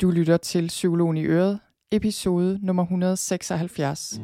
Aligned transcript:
Du 0.00 0.10
lytter 0.10 0.36
til 0.36 0.66
Psykologen 0.66 1.16
i 1.16 1.24
Øret, 1.24 1.58
episode 1.92 2.58
nummer 2.62 2.82
176. 2.82 4.20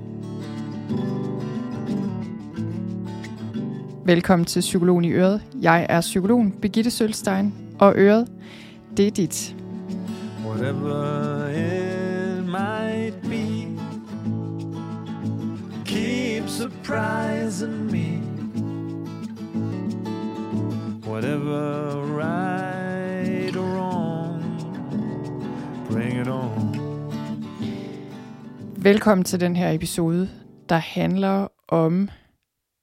Velkommen 4.04 4.46
til 4.46 4.60
Psykologen 4.60 5.04
i 5.04 5.12
Øret. 5.12 5.42
Jeg 5.62 5.86
er 5.88 6.00
psykologen 6.00 6.52
Birgitte 6.52 6.90
Sølstein, 6.90 7.54
og 7.78 7.92
Øret, 7.96 8.32
det 8.96 9.06
er 9.06 9.10
dit. 9.10 9.56
Whatever 10.46 11.48
it 11.48 12.44
might 12.44 13.22
be 13.22 13.68
Keep 15.84 16.48
surprising 16.48 17.92
me 17.92 18.22
Whatever 21.08 22.13
Velkommen 28.84 29.24
til 29.24 29.40
den 29.40 29.56
her 29.56 29.70
episode, 29.70 30.30
der 30.68 30.76
handler 30.76 31.48
om... 31.68 32.10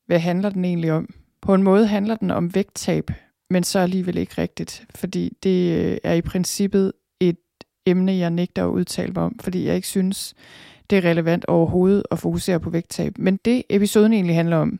Hvad 0.07 0.19
handler 0.19 0.49
den 0.49 0.65
egentlig 0.65 0.91
om? 0.91 1.13
På 1.41 1.53
en 1.53 1.63
måde 1.63 1.87
handler 1.87 2.15
den 2.15 2.31
om 2.31 2.55
vægttab, 2.55 3.11
men 3.49 3.63
så 3.63 3.79
alligevel 3.79 4.17
ikke 4.17 4.41
rigtigt, 4.41 4.85
fordi 4.95 5.37
det 5.43 5.71
øh, 5.77 5.97
er 6.03 6.13
i 6.13 6.21
princippet 6.21 6.93
et 7.19 7.37
emne, 7.85 8.13
jeg 8.13 8.29
nægter 8.29 8.63
at 8.63 8.69
udtale 8.69 9.13
mig 9.13 9.23
om, 9.23 9.39
fordi 9.39 9.65
jeg 9.65 9.75
ikke 9.75 9.87
synes, 9.87 10.33
det 10.89 10.97
er 10.97 11.09
relevant 11.09 11.45
overhovedet 11.45 12.03
at 12.11 12.19
fokusere 12.19 12.59
på 12.59 12.69
vægttab. 12.69 13.17
Men 13.17 13.37
det 13.45 13.63
episoden 13.69 14.13
egentlig 14.13 14.35
handler 14.35 14.57
om, 14.57 14.79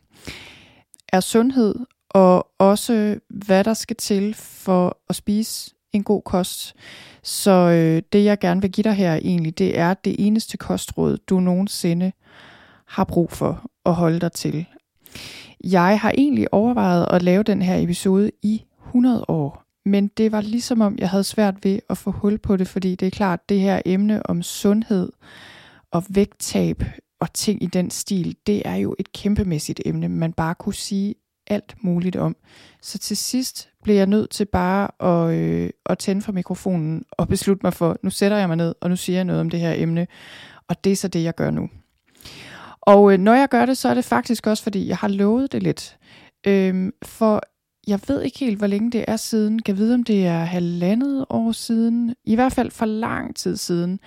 er 1.12 1.20
sundhed, 1.20 1.74
og 2.10 2.48
også 2.58 3.20
hvad 3.28 3.64
der 3.64 3.74
skal 3.74 3.96
til 3.96 4.34
for 4.34 4.98
at 5.08 5.16
spise 5.16 5.74
en 5.92 6.02
god 6.02 6.22
kost. 6.22 6.74
Så 7.22 7.50
øh, 7.50 8.02
det 8.12 8.24
jeg 8.24 8.38
gerne 8.38 8.60
vil 8.60 8.72
give 8.72 8.82
dig 8.82 8.94
her 8.94 9.14
egentlig, 9.14 9.58
det 9.58 9.78
er 9.78 9.94
det 9.94 10.16
eneste 10.18 10.56
kostråd, 10.56 11.18
du 11.26 11.40
nogensinde 11.40 12.12
har 12.86 13.04
brug 13.04 13.32
for 13.32 13.70
at 13.86 13.94
holde 13.94 14.20
dig 14.20 14.32
til. 14.32 14.66
Jeg 15.64 16.00
har 16.00 16.12
egentlig 16.18 16.54
overvejet 16.54 17.06
at 17.10 17.22
lave 17.22 17.42
den 17.42 17.62
her 17.62 17.76
episode 17.76 18.30
i 18.42 18.62
100 18.86 19.24
år, 19.28 19.62
men 19.84 20.08
det 20.08 20.32
var 20.32 20.40
ligesom 20.40 20.80
om, 20.80 20.96
jeg 20.98 21.10
havde 21.10 21.24
svært 21.24 21.64
ved 21.64 21.78
at 21.90 21.98
få 21.98 22.10
hul 22.10 22.38
på 22.38 22.56
det, 22.56 22.68
fordi 22.68 22.94
det 22.94 23.06
er 23.06 23.10
klart, 23.10 23.48
det 23.48 23.60
her 23.60 23.82
emne 23.86 24.26
om 24.26 24.42
sundhed 24.42 25.12
og 25.90 26.04
vægttab 26.08 26.84
og 27.20 27.32
ting 27.32 27.62
i 27.62 27.66
den 27.66 27.90
stil, 27.90 28.36
det 28.46 28.62
er 28.64 28.74
jo 28.74 28.94
et 28.98 29.12
kæmpemæssigt 29.12 29.80
emne, 29.86 30.08
man 30.08 30.32
bare 30.32 30.54
kunne 30.54 30.74
sige 30.74 31.14
alt 31.46 31.74
muligt 31.80 32.16
om. 32.16 32.36
Så 32.82 32.98
til 32.98 33.16
sidst 33.16 33.68
blev 33.82 33.96
jeg 33.96 34.06
nødt 34.06 34.30
til 34.30 34.44
bare 34.44 34.90
at, 35.00 35.34
øh, 35.34 35.70
at 35.86 35.98
tænde 35.98 36.22
for 36.22 36.32
mikrofonen 36.32 37.04
og 37.12 37.28
beslutte 37.28 37.66
mig 37.66 37.74
for, 37.74 37.96
nu 38.02 38.10
sætter 38.10 38.36
jeg 38.36 38.48
mig 38.48 38.56
ned, 38.56 38.74
og 38.80 38.90
nu 38.90 38.96
siger 38.96 39.16
jeg 39.16 39.24
noget 39.24 39.40
om 39.40 39.50
det 39.50 39.60
her 39.60 39.74
emne. 39.76 40.06
Og 40.68 40.84
det 40.84 40.92
er 40.92 40.96
så 40.96 41.08
det, 41.08 41.22
jeg 41.24 41.34
gør 41.34 41.50
nu. 41.50 41.68
Og 42.80 43.12
øh, 43.12 43.18
når 43.18 43.34
jeg 43.34 43.48
gør 43.48 43.66
det, 43.66 43.78
så 43.78 43.88
er 43.88 43.94
det 43.94 44.04
faktisk 44.04 44.46
også, 44.46 44.62
fordi 44.62 44.88
jeg 44.88 44.96
har 44.96 45.08
lovet 45.08 45.52
det 45.52 45.62
lidt. 45.62 45.96
Øhm, 46.46 46.92
for 47.04 47.40
jeg 47.86 48.00
ved 48.08 48.22
ikke 48.22 48.38
helt, 48.38 48.58
hvor 48.58 48.66
længe 48.66 48.90
det 48.90 49.04
er 49.08 49.16
siden. 49.16 49.62
Kan 49.62 49.76
vide, 49.76 49.94
om 49.94 50.02
det 50.02 50.26
er 50.26 50.38
halvandet 50.44 51.26
år 51.30 51.52
siden. 51.52 52.14
I 52.24 52.34
hvert 52.34 52.52
fald 52.52 52.70
for 52.70 52.86
lang 52.86 53.36
tid 53.36 53.56
siden. 53.56 54.00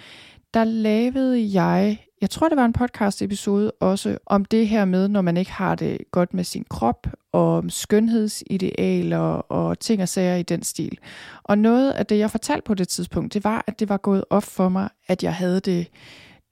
Der 0.55 0.63
lavede 0.63 1.53
jeg, 1.53 2.05
jeg 2.21 2.29
tror 2.29 2.49
det 2.49 2.57
var 2.57 2.65
en 2.65 2.73
podcast 2.73 3.21
episode 3.21 3.71
også, 3.71 4.17
om 4.25 4.45
det 4.45 4.67
her 4.67 4.85
med, 4.85 5.07
når 5.07 5.21
man 5.21 5.37
ikke 5.37 5.51
har 5.51 5.75
det 5.75 5.97
godt 6.11 6.33
med 6.33 6.43
sin 6.43 6.65
krop, 6.69 7.07
og 7.31 7.57
om 7.57 7.69
skønhedsidealer 7.69 9.17
og 9.17 9.79
ting 9.79 10.01
og 10.01 10.09
sager 10.09 10.35
i 10.35 10.43
den 10.43 10.63
stil. 10.63 10.97
Og 11.43 11.57
noget 11.57 11.91
af 11.91 12.05
det, 12.05 12.17
jeg 12.17 12.31
fortalte 12.31 12.63
på 12.65 12.73
det 12.73 12.87
tidspunkt, 12.87 13.33
det 13.33 13.43
var, 13.43 13.63
at 13.67 13.79
det 13.79 13.89
var 13.89 13.97
gået 13.97 14.23
op 14.29 14.43
for 14.43 14.69
mig, 14.69 14.89
at 15.07 15.23
jeg 15.23 15.35
havde 15.35 15.59
det 15.59 15.87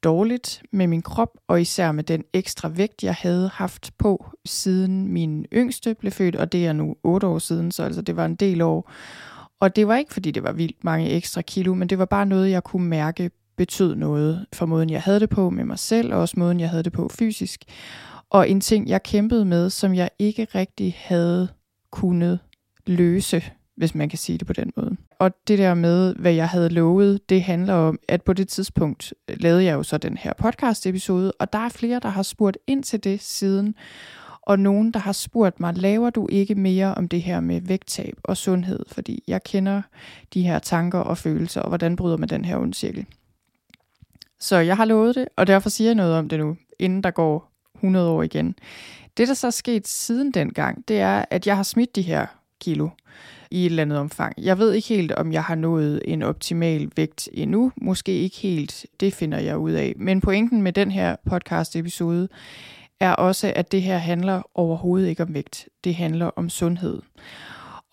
dårligt 0.03 0.63
med 0.71 0.87
min 0.87 1.01
krop, 1.01 1.37
og 1.47 1.61
især 1.61 1.91
med 1.91 2.03
den 2.03 2.23
ekstra 2.33 2.69
vægt, 2.69 3.03
jeg 3.03 3.15
havde 3.15 3.49
haft 3.53 3.91
på, 3.97 4.25
siden 4.45 5.07
min 5.07 5.45
yngste 5.53 5.93
blev 5.93 6.11
født, 6.11 6.35
og 6.35 6.51
det 6.51 6.65
er 6.65 6.73
nu 6.73 6.95
8 7.03 7.27
år 7.27 7.39
siden, 7.39 7.71
så 7.71 7.83
altså 7.83 8.01
det 8.01 8.15
var 8.15 8.25
en 8.25 8.35
del 8.35 8.61
år. 8.61 8.91
Og 9.59 9.75
det 9.75 9.87
var 9.87 9.95
ikke, 9.95 10.13
fordi 10.13 10.31
det 10.31 10.43
var 10.43 10.51
vildt 10.51 10.83
mange 10.83 11.09
ekstra 11.09 11.41
kilo, 11.41 11.73
men 11.73 11.89
det 11.89 11.99
var 11.99 12.05
bare 12.05 12.25
noget, 12.25 12.51
jeg 12.51 12.63
kunne 12.63 12.87
mærke 12.87 13.29
betød 13.57 13.95
noget 13.95 14.45
for 14.53 14.65
måden, 14.65 14.89
jeg 14.89 15.01
havde 15.01 15.19
det 15.19 15.29
på 15.29 15.49
med 15.49 15.65
mig 15.65 15.79
selv, 15.79 16.13
og 16.13 16.19
også 16.19 16.39
måden, 16.39 16.59
jeg 16.59 16.69
havde 16.69 16.83
det 16.83 16.93
på 16.93 17.09
fysisk. 17.09 17.63
Og 18.29 18.49
en 18.49 18.61
ting, 18.61 18.87
jeg 18.87 19.03
kæmpede 19.03 19.45
med, 19.45 19.69
som 19.69 19.95
jeg 19.95 20.09
ikke 20.19 20.47
rigtig 20.55 20.95
havde 20.97 21.47
kunnet 21.91 22.39
løse 22.87 23.43
hvis 23.75 23.95
man 23.95 24.09
kan 24.09 24.17
sige 24.17 24.37
det 24.37 24.47
på 24.47 24.53
den 24.53 24.71
måde. 24.75 24.97
Og 25.19 25.31
det 25.47 25.57
der 25.57 25.73
med, 25.73 26.15
hvad 26.15 26.33
jeg 26.33 26.49
havde 26.49 26.69
lovet, 26.69 27.29
det 27.29 27.43
handler 27.43 27.73
om, 27.73 27.99
at 28.07 28.21
på 28.21 28.33
det 28.33 28.47
tidspunkt 28.47 29.13
øh, 29.29 29.35
lavede 29.39 29.63
jeg 29.63 29.73
jo 29.73 29.83
så 29.83 29.97
den 29.97 30.17
her 30.17 30.33
podcast 30.37 30.87
episode, 30.87 31.31
og 31.39 31.53
der 31.53 31.59
er 31.59 31.69
flere, 31.69 31.99
der 31.99 32.09
har 32.09 32.23
spurgt 32.23 32.57
ind 32.67 32.83
til 32.83 33.03
det 33.03 33.21
siden, 33.21 33.75
og 34.41 34.59
nogen, 34.59 34.91
der 34.91 34.99
har 34.99 35.11
spurgt 35.11 35.59
mig, 35.59 35.77
laver 35.77 36.09
du 36.09 36.27
ikke 36.31 36.55
mere 36.55 36.95
om 36.95 37.07
det 37.07 37.21
her 37.21 37.39
med 37.39 37.61
vægttab 37.61 38.13
og 38.23 38.37
sundhed, 38.37 38.79
fordi 38.87 39.23
jeg 39.27 39.43
kender 39.43 39.81
de 40.33 40.41
her 40.41 40.59
tanker 40.59 40.99
og 40.99 41.17
følelser, 41.17 41.61
og 41.61 41.67
hvordan 41.67 41.95
bryder 41.95 42.17
man 42.17 42.29
den 42.29 42.45
her 42.45 42.57
ond 42.57 42.73
cirkel. 42.73 43.05
Så 44.43 44.57
jeg 44.57 44.77
har 44.77 44.85
lovet 44.85 45.15
det, 45.15 45.27
og 45.35 45.47
derfor 45.47 45.69
siger 45.69 45.87
jeg 45.87 45.95
noget 45.95 46.15
om 46.15 46.29
det 46.29 46.39
nu, 46.39 46.57
inden 46.79 47.03
der 47.03 47.11
går 47.11 47.51
100 47.75 48.09
år 48.09 48.23
igen. 48.23 48.55
Det, 49.17 49.27
der 49.27 49.33
så 49.33 49.47
er 49.47 49.51
sket 49.51 49.87
siden 49.87 50.31
dengang, 50.31 50.87
det 50.87 50.99
er, 50.99 51.25
at 51.29 51.47
jeg 51.47 51.55
har 51.55 51.63
smidt 51.63 51.95
de 51.95 52.01
her 52.01 52.25
kilo 52.61 52.89
i 53.51 53.61
et 53.61 53.65
eller 53.65 53.81
andet 53.81 53.97
omfang. 53.97 54.33
Jeg 54.37 54.59
ved 54.59 54.73
ikke 54.73 54.87
helt, 54.87 55.11
om 55.11 55.31
jeg 55.33 55.43
har 55.43 55.55
nået 55.55 56.01
en 56.05 56.23
optimal 56.23 56.91
vægt 56.95 57.29
endnu. 57.33 57.71
Måske 57.75 58.11
ikke 58.11 58.37
helt. 58.37 58.85
Det 58.99 59.13
finder 59.13 59.39
jeg 59.39 59.57
ud 59.57 59.71
af. 59.71 59.93
Men 59.97 60.21
pointen 60.21 60.61
med 60.61 60.73
den 60.73 60.91
her 60.91 61.15
podcast-episode 61.25 62.27
er 62.99 63.11
også, 63.11 63.53
at 63.55 63.71
det 63.71 63.81
her 63.81 63.97
handler 63.97 64.41
overhovedet 64.55 65.07
ikke 65.07 65.23
om 65.23 65.33
vægt. 65.33 65.67
Det 65.83 65.95
handler 65.95 66.25
om 66.25 66.49
sundhed. 66.49 67.01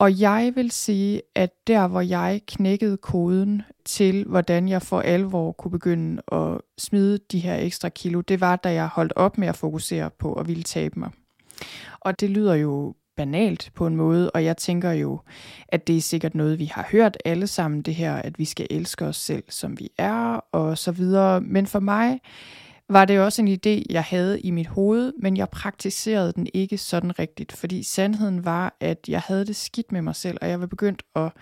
Og 0.01 0.21
jeg 0.21 0.53
vil 0.55 0.71
sige, 0.71 1.23
at 1.35 1.51
der 1.67 1.89
hvor 1.89 2.01
jeg 2.01 2.41
knækkede 2.47 2.97
koden 2.97 3.63
til, 3.85 4.25
hvordan 4.25 4.69
jeg 4.69 4.83
for 4.83 5.01
alvor 5.01 5.53
kunne 5.53 5.71
begynde 5.71 6.23
at 6.33 6.61
smide 6.79 7.19
de 7.33 7.39
her 7.39 7.57
ekstra 7.57 7.89
kilo, 7.89 8.21
det 8.21 8.41
var, 8.41 8.57
da 8.57 8.73
jeg 8.73 8.87
holdt 8.87 9.13
op 9.17 9.39
med 9.39 9.49
at 9.49 9.57
fokusere 9.57 10.11
på 10.19 10.33
at 10.33 10.49
ville 10.49 10.63
tabe 10.63 11.01
mig. 11.01 11.11
Og 12.01 12.21
det 12.21 12.31
lyder 12.31 12.55
jo 12.55 12.95
banalt 13.17 13.71
på 13.75 13.87
en 13.87 13.97
måde, 13.97 14.31
og 14.31 14.45
jeg 14.45 14.57
tænker 14.57 14.91
jo, 14.91 15.21
at 15.69 15.87
det 15.87 15.97
er 15.97 16.01
sikkert 16.01 16.35
noget, 16.35 16.59
vi 16.59 16.65
har 16.65 16.89
hørt 16.93 17.17
alle 17.25 17.47
sammen, 17.47 17.83
det 17.83 17.95
her, 17.95 18.15
at 18.15 18.39
vi 18.39 18.45
skal 18.45 18.67
elske 18.71 19.05
os 19.07 19.17
selv, 19.17 19.45
som 19.49 19.79
vi 19.79 19.89
er, 19.99 20.45
og 20.53 20.79
så 20.79 20.93
videre. 20.93 21.41
Men 21.41 21.67
for 21.67 21.81
mig 21.81 22.21
var 22.91 23.05
det 23.05 23.21
også 23.21 23.43
en 23.43 23.49
idé, 23.49 23.83
jeg 23.91 24.05
havde 24.05 24.41
i 24.41 24.51
mit 24.51 24.67
hoved, 24.67 25.13
men 25.19 25.37
jeg 25.37 25.49
praktiserede 25.49 26.33
den 26.33 26.47
ikke 26.55 26.79
sådan 26.79 27.19
rigtigt, 27.19 27.53
fordi 27.53 27.83
sandheden 27.83 28.45
var, 28.45 28.77
at 28.81 28.99
jeg 29.09 29.21
havde 29.21 29.47
det 29.47 29.57
skidt 29.57 29.93
med 29.93 30.03
mig 30.03 30.17
selv, 30.17 30.39
og 30.41 30.49
jeg 30.49 30.61
var 30.61 30.67
begyndt 30.67 31.03
at 31.17 31.33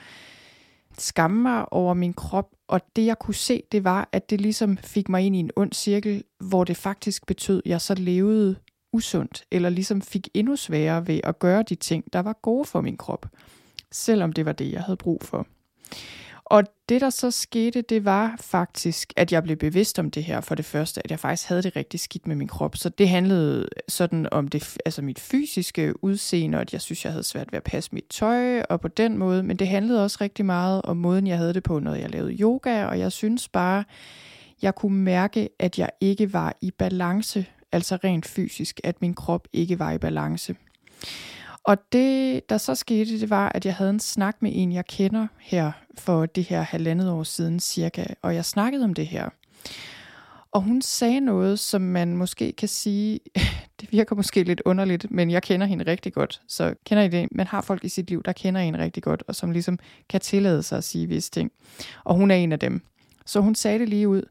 skamme 0.99 1.43
mig 1.43 1.73
over 1.73 1.95
min 1.95 2.13
krop, 2.13 2.51
og 2.69 2.81
det 2.97 3.07
jeg 3.07 3.19
kunne 3.19 3.35
se, 3.35 3.63
det 3.73 3.85
var, 3.85 4.09
at 4.13 4.31
det 4.31 4.41
ligesom 4.41 4.77
fik 4.77 5.09
mig 5.09 5.23
ind 5.23 5.37
i 5.37 5.39
en 5.39 5.51
ond 5.57 5.73
cirkel, 5.73 6.25
hvor 6.39 6.65
det 6.65 6.77
faktisk 6.77 7.27
betød, 7.27 7.63
at 7.65 7.71
jeg 7.71 7.81
så 7.81 7.95
levede 7.95 8.57
usundt, 8.93 9.45
eller 9.51 9.69
ligesom 9.69 10.03
fik 10.03 10.29
endnu 10.35 10.57
sværere 10.57 11.07
ved 11.07 11.21
at 11.25 11.39
gøre 11.39 11.63
de 11.63 11.75
ting, 11.75 12.13
der 12.13 12.21
var 12.21 12.39
gode 12.43 12.65
for 12.65 12.81
min 12.81 12.97
krop, 12.97 13.27
selvom 13.93 14.33
det 14.33 14.45
var 14.45 14.53
det, 14.53 14.73
jeg 14.73 14.83
havde 14.83 14.97
brug 14.97 15.23
for. 15.25 15.47
Og 16.51 16.65
det, 16.89 17.01
der 17.01 17.11
så 17.11 17.31
skete, 17.31 17.83
det 17.83 18.05
var 18.05 18.37
faktisk, 18.41 19.13
at 19.17 19.33
jeg 19.33 19.43
blev 19.43 19.57
bevidst 19.57 19.99
om 19.99 20.11
det 20.11 20.25
her 20.25 20.41
for 20.41 20.55
det 20.55 20.65
første, 20.65 21.01
at 21.05 21.11
jeg 21.11 21.19
faktisk 21.19 21.49
havde 21.49 21.63
det 21.63 21.77
rigtig 21.77 22.01
skidt 22.01 22.27
med 22.27 22.37
min 22.37 22.49
krop. 22.49 22.77
Så 22.77 22.89
det 22.89 23.09
handlede 23.09 23.69
sådan 23.89 24.29
om 24.33 24.49
det, 24.49 24.77
altså 24.85 25.03
mit 25.03 25.19
fysiske 25.19 26.05
udseende, 26.05 26.59
og 26.59 26.63
at 26.63 26.73
jeg 26.73 26.81
synes, 26.81 27.05
jeg 27.05 27.13
havde 27.13 27.25
svært 27.25 27.53
ved 27.53 27.57
at 27.57 27.63
passe 27.63 27.91
mit 27.93 28.07
tøj, 28.11 28.61
og 28.61 28.81
på 28.81 28.89
den 28.89 29.19
måde. 29.19 29.43
Men 29.43 29.57
det 29.57 29.69
handlede 29.69 30.05
også 30.05 30.19
rigtig 30.21 30.45
meget 30.45 30.83
om 30.83 30.97
måden, 30.97 31.27
jeg 31.27 31.39
havde 31.39 31.55
det 31.55 31.63
på, 31.63 31.79
når 31.79 31.95
jeg 31.95 32.11
lavede 32.11 32.33
yoga, 32.33 32.85
og 32.85 32.99
jeg 32.99 33.13
synes 33.13 33.49
bare, 33.49 33.85
jeg 34.63 34.75
kunne 34.75 34.99
mærke, 34.99 35.49
at 35.59 35.79
jeg 35.79 35.91
ikke 36.01 36.33
var 36.33 36.57
i 36.61 36.71
balance 36.71 37.47
altså 37.73 37.99
rent 38.05 38.27
fysisk, 38.27 38.81
at 38.85 39.01
min 39.01 39.15
krop 39.15 39.49
ikke 39.53 39.79
var 39.79 39.93
i 39.93 39.99
balance. 39.99 40.57
Og 41.69 41.93
det, 41.93 42.49
der 42.49 42.59
så 42.59 42.75
skete, 42.75 43.21
det 43.21 43.31
var, 43.31 43.53
at 43.55 43.67
jeg 43.67 43.75
havde 43.75 43.91
en 43.91 44.01
snak 44.01 44.37
med 44.41 44.51
en, 44.55 44.73
jeg 44.73 44.87
kender 44.87 45.27
her 45.39 45.73
for 45.99 46.27
det 46.27 46.45
her 46.45 46.63
halvandet 46.63 47.11
år 47.11 47.23
siden 47.23 47.61
cirka, 47.61 48.05
og 48.23 48.35
jeg 48.35 48.45
snakkede 48.45 48.85
om 48.85 48.95
det 48.95 49.07
her. 49.07 49.29
Og 50.53 50.63
hun 50.63 50.83
sagde 50.83 51.21
noget, 51.21 51.59
som 51.59 51.81
man 51.81 52.17
måske 52.17 52.53
kan 52.53 52.69
sige, 52.69 53.21
det 53.81 53.93
virker 53.93 54.17
måske 54.17 54.43
lidt 54.43 54.63
underligt, 54.65 55.11
men 55.11 55.31
jeg 55.31 55.43
kender 55.43 55.67
hende 55.67 55.87
rigtig 55.87 56.13
godt. 56.13 56.43
Så 56.49 56.75
kender 56.85 57.03
I 57.05 57.09
det? 57.09 57.29
Man 57.33 57.47
har 57.47 57.61
folk 57.61 57.85
i 57.85 57.89
sit 57.89 58.09
liv, 58.09 58.23
der 58.23 58.33
kender 58.33 58.61
en 58.61 58.79
rigtig 58.79 59.03
godt, 59.03 59.23
og 59.27 59.35
som 59.35 59.51
ligesom 59.51 59.79
kan 60.09 60.21
tillade 60.21 60.63
sig 60.63 60.79
at 60.79 60.85
sige 60.85 61.07
visse 61.07 61.31
ting. 61.31 61.53
Og 62.05 62.15
hun 62.15 62.31
er 62.31 62.37
en 62.37 62.53
af 62.53 62.59
dem. 62.59 62.83
Så 63.27 63.41
hun 63.41 63.55
sagde 63.55 63.79
det 63.79 63.89
lige 63.89 64.09
ud. 64.09 64.23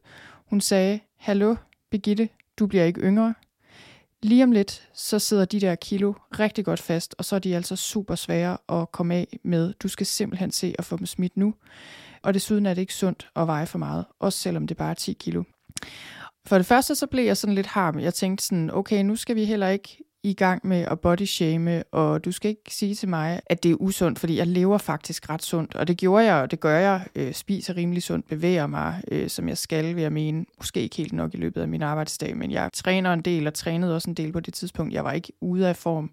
Hun 0.50 0.62
sagde, 0.62 1.00
hallo 1.18 1.56
Birgitte, 1.92 2.30
du 2.60 2.68
bliver 2.68 2.84
ikke 2.84 3.02
yngre. 3.02 3.34
Lige 4.24 4.44
om 4.44 4.52
lidt, 4.52 4.90
så 4.94 5.20
sidder 5.20 5.46
de 5.46 5.62
der 5.62 5.76
kilo 5.76 6.14
rigtig 6.40 6.66
godt 6.66 6.80
fast, 6.80 7.16
og 7.18 7.26
så 7.26 7.36
er 7.36 7.40
de 7.40 7.56
altså 7.56 7.76
super 7.76 8.16
svære 8.16 8.58
at 8.70 8.92
komme 8.92 9.16
af 9.16 9.40
med. 9.44 9.74
Du 9.74 9.88
skal 9.88 10.06
simpelthen 10.06 10.52
se 10.52 10.76
at 10.80 10.86
få 10.86 10.98
dem 10.98 11.06
smidt 11.06 11.38
nu. 11.38 11.54
Og 12.24 12.34
desuden 12.34 12.66
er 12.66 12.74
det 12.74 12.82
ikke 12.82 12.94
sundt 12.94 13.30
at 13.36 13.48
veje 13.48 13.66
for 13.66 13.78
meget, 13.78 14.06
også 14.20 14.40
selvom 14.40 14.68
det 14.68 14.78
bare 14.78 14.90
er 14.90 14.94
10 14.94 15.14
kilo. 15.14 15.44
For 16.46 16.58
det 16.58 16.66
første 16.66 16.96
så 16.96 17.08
blev 17.08 17.26
jeg 17.26 17.38
sådan 17.38 17.56
lidt 17.56 17.68
harm. 17.68 18.00
Jeg 18.00 18.14
tænkte 18.14 18.46
sådan, 18.46 18.72
okay, 18.74 19.04
nu 19.04 19.16
skal 19.16 19.36
vi 19.36 19.46
heller 19.46 19.68
ikke 19.68 20.04
i 20.24 20.34
gang 20.34 20.68
med 20.68 20.78
at 20.78 21.00
bodyshame, 21.00 21.84
og 21.92 22.26
du 22.26 22.32
skal 22.32 22.50
ikke 22.50 22.62
sige 22.76 22.96
til 22.96 23.10
mig, 23.10 23.42
at 23.46 23.64
det 23.64 23.72
er 23.72 23.76
usundt, 23.80 24.20
fordi 24.20 24.38
jeg 24.38 24.48
lever 24.48 24.78
faktisk 24.78 25.30
ret 25.30 25.44
sundt, 25.44 25.76
og 25.76 25.88
det 25.88 25.98
gjorde 25.98 26.26
jeg, 26.26 26.42
og 26.42 26.52
det 26.52 26.60
gør 26.60 26.78
jeg, 26.80 27.06
øh, 27.16 27.34
spiser 27.34 27.78
rimelig 27.78 28.04
sundt, 28.04 28.28
bevæger 28.28 28.68
mig, 28.68 29.02
øh, 29.12 29.30
som 29.30 29.50
jeg 29.50 29.58
skal, 29.58 29.96
vil 29.96 30.02
jeg 30.02 30.14
mene, 30.14 30.46
måske 30.58 30.82
ikke 30.82 30.96
helt 30.96 31.14
nok 31.14 31.34
i 31.34 31.38
løbet 31.38 31.62
af 31.62 31.68
min 31.68 31.82
arbejdsdag, 31.82 32.38
men 32.38 32.52
jeg 32.52 32.70
træner 32.74 33.14
en 33.14 33.22
del, 33.22 33.48
og 33.48 33.54
trænede 33.54 33.96
også 33.96 34.10
en 34.10 34.14
del 34.14 34.32
på 34.32 34.40
det 34.40 34.54
tidspunkt, 34.54 34.94
jeg 34.94 35.04
var 35.04 35.12
ikke 35.12 35.34
ude 35.42 35.70
af 35.70 35.76
form, 35.76 36.12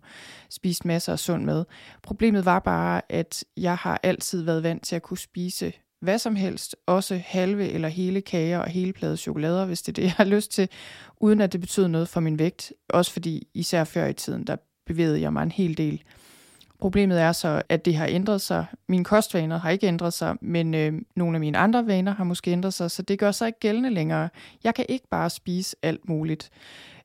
spiste 0.50 0.86
masser 0.86 1.12
af 1.12 1.18
sund 1.18 1.44
mad. 1.44 1.64
Problemet 2.02 2.44
var 2.44 2.58
bare, 2.58 3.02
at 3.08 3.44
jeg 3.56 3.76
har 3.76 4.00
altid 4.02 4.42
været 4.42 4.62
vant 4.62 4.84
til 4.84 4.96
at 4.96 5.02
kunne 5.02 5.18
spise 5.18 5.72
hvad 6.04 6.18
som 6.18 6.36
helst, 6.36 6.76
også 6.86 7.20
halve 7.24 7.68
eller 7.68 7.88
hele 7.88 8.20
kager 8.20 8.58
og 8.58 8.68
hele 8.68 8.92
plade 8.92 9.16
chokolader, 9.16 9.66
hvis 9.66 9.82
det 9.82 9.88
er 9.88 10.02
det, 10.02 10.02
jeg 10.10 10.12
har 10.12 10.24
lyst 10.24 10.52
til, 10.52 10.68
uden 11.20 11.40
at 11.40 11.52
det 11.52 11.60
betyder 11.60 11.88
noget 11.88 12.08
for 12.08 12.20
min 12.20 12.38
vægt. 12.38 12.72
Også 12.88 13.12
fordi, 13.12 13.48
især 13.54 13.84
før 13.84 14.06
i 14.06 14.12
tiden, 14.12 14.44
der 14.44 14.56
bevægede 14.86 15.20
jeg 15.20 15.32
mig 15.32 15.42
en 15.42 15.52
hel 15.52 15.78
del. 15.78 16.02
Problemet 16.80 17.20
er 17.20 17.32
så, 17.32 17.62
at 17.68 17.84
det 17.84 17.96
har 17.96 18.06
ændret 18.06 18.40
sig. 18.40 18.66
Mine 18.88 19.04
kostvaner 19.04 19.58
har 19.58 19.70
ikke 19.70 19.86
ændret 19.86 20.12
sig, 20.12 20.36
men 20.40 20.74
øh, 20.74 20.92
nogle 21.16 21.36
af 21.36 21.40
mine 21.40 21.58
andre 21.58 21.86
vaner 21.86 22.14
har 22.14 22.24
måske 22.24 22.50
ændret 22.50 22.74
sig, 22.74 22.90
så 22.90 23.02
det 23.02 23.18
gør 23.18 23.30
sig 23.30 23.46
ikke 23.46 23.60
gældende 23.60 23.90
længere. 23.90 24.28
Jeg 24.64 24.74
kan 24.74 24.86
ikke 24.88 25.08
bare 25.10 25.30
spise 25.30 25.76
alt 25.82 26.08
muligt 26.08 26.50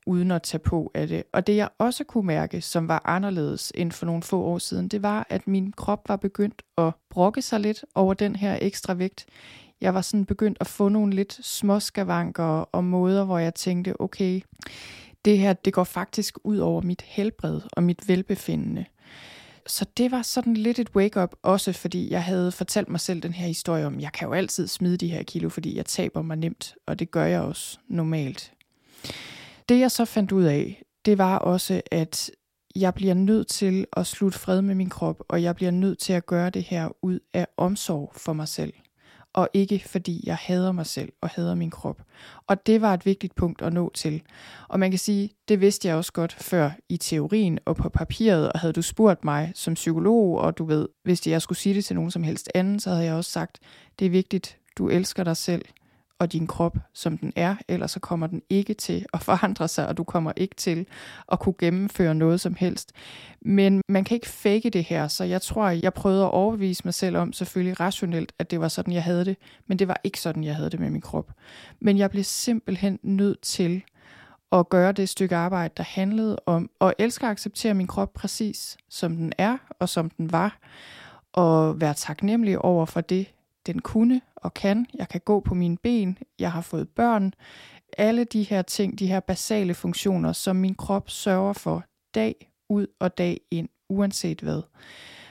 uden 0.10 0.32
at 0.32 0.42
tage 0.42 0.60
på 0.60 0.92
af 0.94 1.08
det. 1.08 1.24
Og 1.34 1.48
det 1.48 1.56
jeg 1.56 1.70
også 1.78 2.04
kunne 2.04 2.28
mærke, 2.28 2.62
som 2.62 2.88
var 2.88 3.02
anderledes 3.06 3.72
end 3.76 3.92
for 3.92 4.06
nogle 4.06 4.24
få 4.24 4.42
år 4.42 4.58
siden, 4.58 4.88
det 4.88 5.04
var, 5.04 5.28
at 5.30 5.48
min 5.48 5.72
krop 5.72 6.10
var 6.10 6.16
begyndt 6.16 6.62
at 6.78 6.94
brokke 7.10 7.42
sig 7.42 7.60
lidt 7.60 7.86
over 7.96 8.14
den 8.14 8.36
her 8.36 8.58
ekstra 8.62 8.94
vægt. 8.94 9.26
Jeg 9.82 9.94
var 9.94 10.02
sådan 10.02 10.26
begyndt 10.26 10.58
at 10.62 10.68
få 10.68 10.90
nogle 10.90 11.14
lidt 11.14 11.46
småskavanker 11.46 12.44
og 12.44 12.84
måder, 12.84 13.26
hvor 13.26 13.40
jeg 13.40 13.56
tænkte, 13.56 14.02
okay, 14.02 14.42
det 15.26 15.38
her, 15.38 15.54
det 15.54 15.74
går 15.74 15.84
faktisk 15.84 16.38
ud 16.44 16.58
over 16.58 16.82
mit 16.82 17.02
helbred 17.02 17.62
og 17.72 17.84
mit 17.84 18.08
velbefindende. 18.08 18.86
Så 19.68 19.86
det 19.98 20.12
var 20.12 20.22
sådan 20.22 20.54
lidt 20.54 20.80
et 20.80 20.90
wake-up, 20.96 21.36
også 21.44 21.74
fordi 21.74 22.12
jeg 22.12 22.24
havde 22.24 22.52
fortalt 22.52 22.90
mig 22.90 23.00
selv 23.00 23.22
den 23.22 23.34
her 23.34 23.48
historie 23.48 23.86
om, 23.86 24.00
jeg 24.00 24.12
kan 24.12 24.28
jo 24.28 24.34
altid 24.34 24.68
smide 24.68 24.98
de 24.98 25.08
her 25.08 25.24
kilo, 25.24 25.50
fordi 25.50 25.78
jeg 25.78 25.86
taber 25.86 26.22
mig 26.22 26.38
nemt, 26.38 26.76
og 26.88 27.00
det 27.00 27.12
gør 27.12 27.26
jeg 27.26 27.42
også 27.42 27.78
normalt. 27.88 28.54
Det 29.70 29.80
jeg 29.80 29.92
så 29.92 30.06
fandt 30.06 30.32
ud 30.32 30.44
af, 30.44 30.84
det 31.06 31.18
var 31.18 31.38
også, 31.38 31.82
at 31.92 32.32
jeg 32.76 32.94
bliver 32.94 33.14
nødt 33.14 33.48
til 33.48 33.86
at 33.94 34.08
slutte 34.08 34.40
fred 34.40 34.62
med 34.62 34.76
min 34.76 34.90
krop, 34.90 35.24
og 35.28 35.44
jeg 35.44 35.56
bliver 35.56 35.72
nødt 35.72 36.00
til 36.00 36.14
at 36.14 36.26
gøre 36.26 36.50
det 36.50 36.64
her 36.64 36.90
ud 37.02 37.20
af 37.34 37.48
omsorg 37.58 38.12
for 38.16 38.34
mig 38.34 38.48
selv. 38.48 38.74
Og 39.34 39.50
ikke 39.54 39.84
fordi 39.88 40.24
jeg 40.26 40.36
hader 40.36 40.72
mig 40.72 40.86
selv 40.86 41.12
og 41.22 41.30
hader 41.30 41.56
min 41.56 41.70
krop. 41.70 42.02
Og 42.48 42.66
det 42.66 42.82
var 42.82 42.94
et 42.94 43.06
vigtigt 43.06 43.36
punkt 43.36 43.62
at 43.62 43.74
nå 43.74 43.92
til. 43.94 44.22
Og 44.68 44.80
man 44.80 44.92
kan 44.92 45.00
sige, 45.00 45.30
det 45.48 45.62
vidste 45.62 45.88
jeg 45.88 45.96
også 45.96 46.14
godt 46.14 46.34
før 46.34 46.72
i 46.90 46.98
teorien 46.98 47.60
og 47.66 47.76
på 47.76 47.90
papiret, 47.90 48.52
og 48.52 48.60
havde 48.60 48.74
du 48.74 48.82
spurgt 48.82 49.24
mig 49.24 49.52
som 49.56 49.74
psykolog, 49.74 50.38
og 50.38 50.58
du 50.58 50.66
ved, 50.66 50.88
hvis 51.04 51.28
jeg 51.28 51.42
skulle 51.42 51.60
sige 51.60 51.76
det 51.76 51.86
til 51.86 51.96
nogen 51.96 52.12
som 52.12 52.24
helst 52.24 52.50
anden, 52.56 52.80
så 52.80 52.90
havde 52.90 53.06
jeg 53.06 53.14
også 53.14 53.32
sagt, 53.32 53.60
det 54.00 54.06
er 54.06 54.10
vigtigt, 54.10 54.58
du 54.78 54.90
elsker 54.90 55.24
dig 55.24 55.38
selv, 55.38 55.66
og 56.20 56.34
din 56.34 56.48
krop, 56.48 56.78
som 56.94 57.18
den 57.18 57.34
er, 57.36 57.56
ellers 57.68 57.92
så 57.92 58.00
kommer 58.00 58.28
den 58.28 58.42
ikke 58.50 58.74
til 58.74 59.06
at 59.14 59.22
forandre 59.22 59.68
sig, 59.68 59.88
og 59.88 59.98
du 59.98 60.04
kommer 60.04 60.32
ikke 60.36 60.56
til 60.56 60.86
at 61.32 61.40
kunne 61.40 61.56
gennemføre 61.58 62.16
noget 62.16 62.42
som 62.42 62.56
helst. 62.56 62.92
Men 63.42 63.82
man 63.88 64.04
kan 64.04 64.16
ikke 64.16 64.28
fake 64.28 64.70
det 64.70 64.84
her, 64.84 65.08
så 65.08 65.24
jeg 65.24 65.42
tror, 65.42 65.70
jeg 65.70 65.94
prøvede 65.94 66.24
at 66.24 66.32
overbevise 66.32 66.82
mig 66.86 66.94
selv 66.94 67.18
om, 67.18 67.34
selvfølgelig 67.34 67.80
rationelt, 67.80 68.34
at 68.40 68.52
det 68.52 68.60
var 68.60 68.68
sådan, 68.68 68.94
jeg 68.94 69.04
havde 69.04 69.26
det, 69.26 69.38
men 69.68 69.80
det 69.80 69.88
var 69.88 70.02
ikke 70.04 70.22
sådan, 70.22 70.44
jeg 70.44 70.56
havde 70.56 70.70
det 70.70 70.80
med 70.80 70.90
min 70.90 71.02
krop. 71.02 71.32
Men 71.80 71.98
jeg 71.98 72.12
blev 72.12 72.24
simpelthen 72.24 73.00
nødt 73.04 73.42
til 73.42 73.84
at 74.52 74.70
gøre 74.70 74.92
det 74.92 75.10
stykke 75.10 75.36
arbejde, 75.36 75.74
der 75.78 75.84
handlede 75.84 76.40
om 76.46 76.70
at 76.82 76.94
elske 77.00 77.26
og 77.26 77.32
acceptere 77.32 77.74
min 77.74 77.88
krop 77.88 78.14
præcis, 78.14 78.78
som 78.90 79.16
den 79.16 79.34
er 79.38 79.58
og 79.80 79.90
som 79.90 80.10
den 80.10 80.32
var, 80.32 80.60
og 81.34 81.82
være 81.82 81.94
taknemmelig 81.94 82.60
over 82.60 82.86
for 82.86 83.02
det, 83.02 83.28
den 83.66 83.80
kunne 83.80 84.22
og 84.36 84.54
kan. 84.54 84.86
Jeg 84.94 85.10
kan 85.10 85.22
gå 85.26 85.40
på 85.40 85.54
mine 85.54 85.78
ben. 85.78 86.18
Jeg 86.40 86.52
har 86.52 86.62
fået 86.62 86.90
børn. 86.90 87.34
Alle 87.98 88.24
de 88.24 88.44
her 88.44 88.62
ting, 88.62 89.00
de 89.00 89.08
her 89.08 89.20
basale 89.20 89.74
funktioner, 89.74 90.34
som 90.34 90.56
min 90.56 90.76
krop 90.76 91.10
sørger 91.10 91.54
for 91.54 91.84
dag 92.16 92.52
ud 92.70 92.88
og 93.00 93.18
dag 93.18 93.42
ind, 93.52 93.70
uanset 93.90 94.42
hvad. 94.42 94.62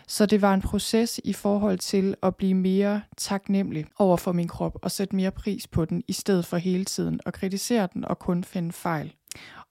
Så 0.08 0.26
det 0.26 0.42
var 0.42 0.54
en 0.54 0.62
proces 0.62 1.20
i 1.24 1.32
forhold 1.32 1.78
til 1.78 2.14
at 2.22 2.36
blive 2.36 2.54
mere 2.54 3.02
taknemmelig 3.16 3.86
over 3.98 4.16
for 4.16 4.32
min 4.32 4.48
krop 4.48 4.78
og 4.82 4.90
sætte 4.90 5.16
mere 5.16 5.30
pris 5.30 5.66
på 5.66 5.84
den, 5.84 6.02
i 6.08 6.12
stedet 6.12 6.46
for 6.46 6.56
hele 6.56 6.84
tiden 6.84 7.20
at 7.26 7.34
kritisere 7.34 7.88
den 7.94 8.04
og 8.04 8.18
kun 8.18 8.44
finde 8.44 8.72
fejl. 8.72 9.14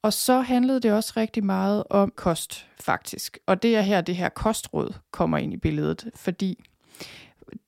Og 0.01 0.13
så 0.13 0.41
handlede 0.41 0.79
det 0.79 0.93
også 0.93 1.13
rigtig 1.17 1.43
meget 1.43 1.83
om 1.89 2.13
kost, 2.15 2.67
faktisk. 2.79 3.37
Og 3.45 3.63
det 3.63 3.75
er 3.75 3.81
her, 3.81 4.01
det 4.01 4.15
her 4.15 4.29
kostråd 4.29 4.93
kommer 5.11 5.37
ind 5.37 5.53
i 5.53 5.57
billedet, 5.57 6.09
fordi 6.15 6.63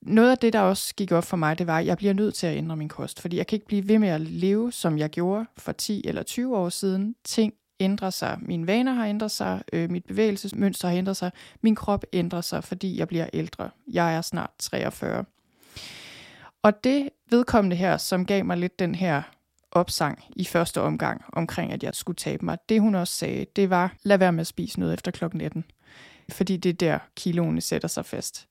noget 0.02 0.32
af 0.32 0.38
det, 0.38 0.54
der 0.54 0.60
også 0.60 0.96
gik 0.96 1.12
op 1.12 1.24
for 1.24 1.38
mig, 1.38 1.60
det 1.60 1.68
var, 1.68 1.80
at 1.80 1.86
jeg 1.86 1.98
bliver 1.98 2.14
nødt 2.14 2.36
til 2.36 2.48
at 2.48 2.58
ændre 2.58 2.76
min 2.76 2.90
kost, 2.90 3.22
fordi 3.22 3.38
jeg 3.38 3.48
kan 3.48 3.56
ikke 3.56 3.68
blive 3.68 3.88
ved 3.88 4.00
med 4.00 4.10
at 4.10 4.22
leve, 4.22 4.72
som 4.72 4.98
jeg 4.98 5.10
gjorde 5.10 5.46
for 5.58 5.72
10 5.72 6.02
eller 6.06 6.24
20 6.24 6.58
år 6.58 6.70
siden. 6.70 7.16
Ting 7.24 7.54
ændrer 7.80 8.10
sig. 8.10 8.38
Mine 8.42 8.68
vaner 8.68 8.94
har 8.94 9.06
ændret 9.06 9.32
sig, 9.32 9.62
øh, 9.74 9.92
mit 9.92 10.06
bevægelsesmønster 10.06 10.88
har 10.88 10.96
ændret 10.96 11.18
sig, 11.18 11.32
min 11.62 11.76
krop 11.76 12.06
ændrer 12.14 12.42
sig, 12.42 12.64
fordi 12.64 12.98
jeg 12.98 13.08
bliver 13.08 13.30
ældre. 13.34 13.70
Jeg 13.88 14.16
er 14.16 14.22
snart 14.22 14.52
43. 14.60 15.26
Og 16.64 16.84
det 16.84 17.10
vedkommende 17.30 17.76
her, 17.76 17.98
som 17.98 18.26
gav 18.26 18.46
mig 18.46 18.58
lidt 18.58 18.80
den 18.80 18.96
her 18.96 19.22
opsang 19.72 20.24
i 20.36 20.46
første 20.46 20.82
omgang 20.82 21.22
omkring, 21.34 21.72
at 21.72 21.84
jeg 21.84 21.96
skulle 21.96 22.16
tabe 22.16 22.46
mig, 22.46 22.58
det 22.70 22.82
hun 22.82 22.96
også 22.96 23.14
sagde, 23.14 23.46
det 23.56 23.70
var, 23.70 23.96
lad 24.04 24.18
være 24.18 24.32
med 24.32 24.42
at 24.42 24.48
spise 24.48 24.80
noget 24.80 24.94
efter 24.94 25.12
klokken 25.12 25.38
19. 25.38 25.66
Fordi 26.32 26.58
det 26.58 26.70
er 26.70 26.74
der, 26.74 27.00
kiloene 27.16 27.62
sætter 27.62 27.88
sig 27.88 28.06
fast. 28.06 28.49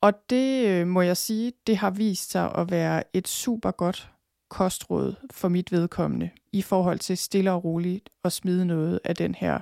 Og 0.00 0.30
det 0.30 0.68
øh, 0.68 0.86
må 0.86 1.02
jeg 1.02 1.16
sige, 1.16 1.52
det 1.66 1.76
har 1.76 1.90
vist 1.90 2.30
sig 2.30 2.54
at 2.54 2.70
være 2.70 3.02
et 3.12 3.28
super 3.28 3.70
godt 3.70 4.10
kostråd 4.50 5.14
for 5.30 5.48
mit 5.48 5.72
vedkommende 5.72 6.30
i 6.52 6.62
forhold 6.62 6.98
til 6.98 7.18
stille 7.18 7.52
og 7.52 7.64
roligt 7.64 8.10
at 8.24 8.32
smide 8.32 8.66
noget 8.66 9.00
af 9.04 9.16
den 9.16 9.34
her 9.34 9.60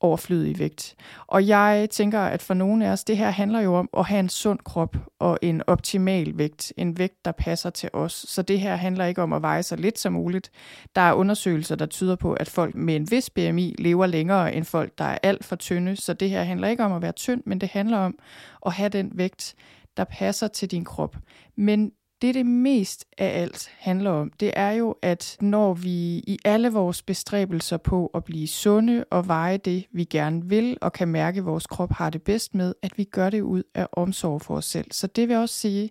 overflødig 0.00 0.58
vægt. 0.58 0.94
Og 1.26 1.46
jeg 1.46 1.88
tænker, 1.90 2.20
at 2.20 2.42
for 2.42 2.54
nogle 2.54 2.86
af 2.86 2.90
os, 2.90 3.04
det 3.04 3.16
her 3.16 3.30
handler 3.30 3.60
jo 3.60 3.74
om 3.74 3.88
at 3.96 4.04
have 4.04 4.20
en 4.20 4.28
sund 4.28 4.58
krop 4.58 4.96
og 5.18 5.38
en 5.42 5.62
optimal 5.66 6.38
vægt. 6.38 6.72
En 6.76 6.98
vægt, 6.98 7.24
der 7.24 7.32
passer 7.32 7.70
til 7.70 7.90
os. 7.92 8.12
Så 8.12 8.42
det 8.42 8.60
her 8.60 8.76
handler 8.76 9.04
ikke 9.04 9.22
om 9.22 9.32
at 9.32 9.42
veje 9.42 9.62
så 9.62 9.76
lidt 9.76 9.98
som 9.98 10.12
muligt. 10.12 10.50
Der 10.94 11.00
er 11.00 11.12
undersøgelser, 11.12 11.76
der 11.76 11.86
tyder 11.86 12.16
på, 12.16 12.32
at 12.32 12.48
folk 12.48 12.74
med 12.74 12.96
en 12.96 13.10
vis 13.10 13.30
BMI 13.30 13.74
lever 13.78 14.06
længere 14.06 14.54
end 14.54 14.64
folk, 14.64 14.98
der 14.98 15.04
er 15.04 15.18
alt 15.22 15.44
for 15.44 15.56
tynde. 15.56 15.96
Så 15.96 16.12
det 16.12 16.30
her 16.30 16.42
handler 16.42 16.68
ikke 16.68 16.84
om 16.84 16.92
at 16.92 17.02
være 17.02 17.12
tynd, 17.12 17.42
men 17.46 17.60
det 17.60 17.68
handler 17.68 17.98
om 17.98 18.18
at 18.66 18.72
have 18.72 18.88
den 18.88 19.10
vægt, 19.14 19.54
der 19.96 20.04
passer 20.04 20.48
til 20.48 20.70
din 20.70 20.84
krop. 20.84 21.16
Men 21.56 21.92
det, 22.22 22.34
det 22.34 22.46
mest 22.46 23.04
af 23.18 23.40
alt 23.42 23.70
handler 23.78 24.10
om, 24.10 24.32
det 24.40 24.52
er 24.56 24.70
jo, 24.70 24.94
at 25.02 25.36
når 25.40 25.74
vi 25.74 26.18
i 26.18 26.38
alle 26.44 26.72
vores 26.72 27.02
bestræbelser 27.02 27.76
på 27.76 28.06
at 28.06 28.24
blive 28.24 28.48
sunde 28.48 29.04
og 29.10 29.28
veje 29.28 29.56
det, 29.56 29.86
vi 29.92 30.04
gerne 30.04 30.44
vil, 30.44 30.76
og 30.80 30.92
kan 30.92 31.08
mærke, 31.08 31.38
at 31.38 31.44
vores 31.44 31.66
krop 31.66 31.92
har 31.92 32.10
det 32.10 32.22
bedst 32.22 32.54
med, 32.54 32.74
at 32.82 32.98
vi 32.98 33.04
gør 33.04 33.30
det 33.30 33.40
ud 33.40 33.62
af 33.74 33.86
omsorg 33.92 34.42
for 34.42 34.56
os 34.56 34.64
selv. 34.64 34.86
Så 34.92 35.06
det 35.06 35.28
vil 35.28 35.36
også 35.36 35.54
sige, 35.54 35.90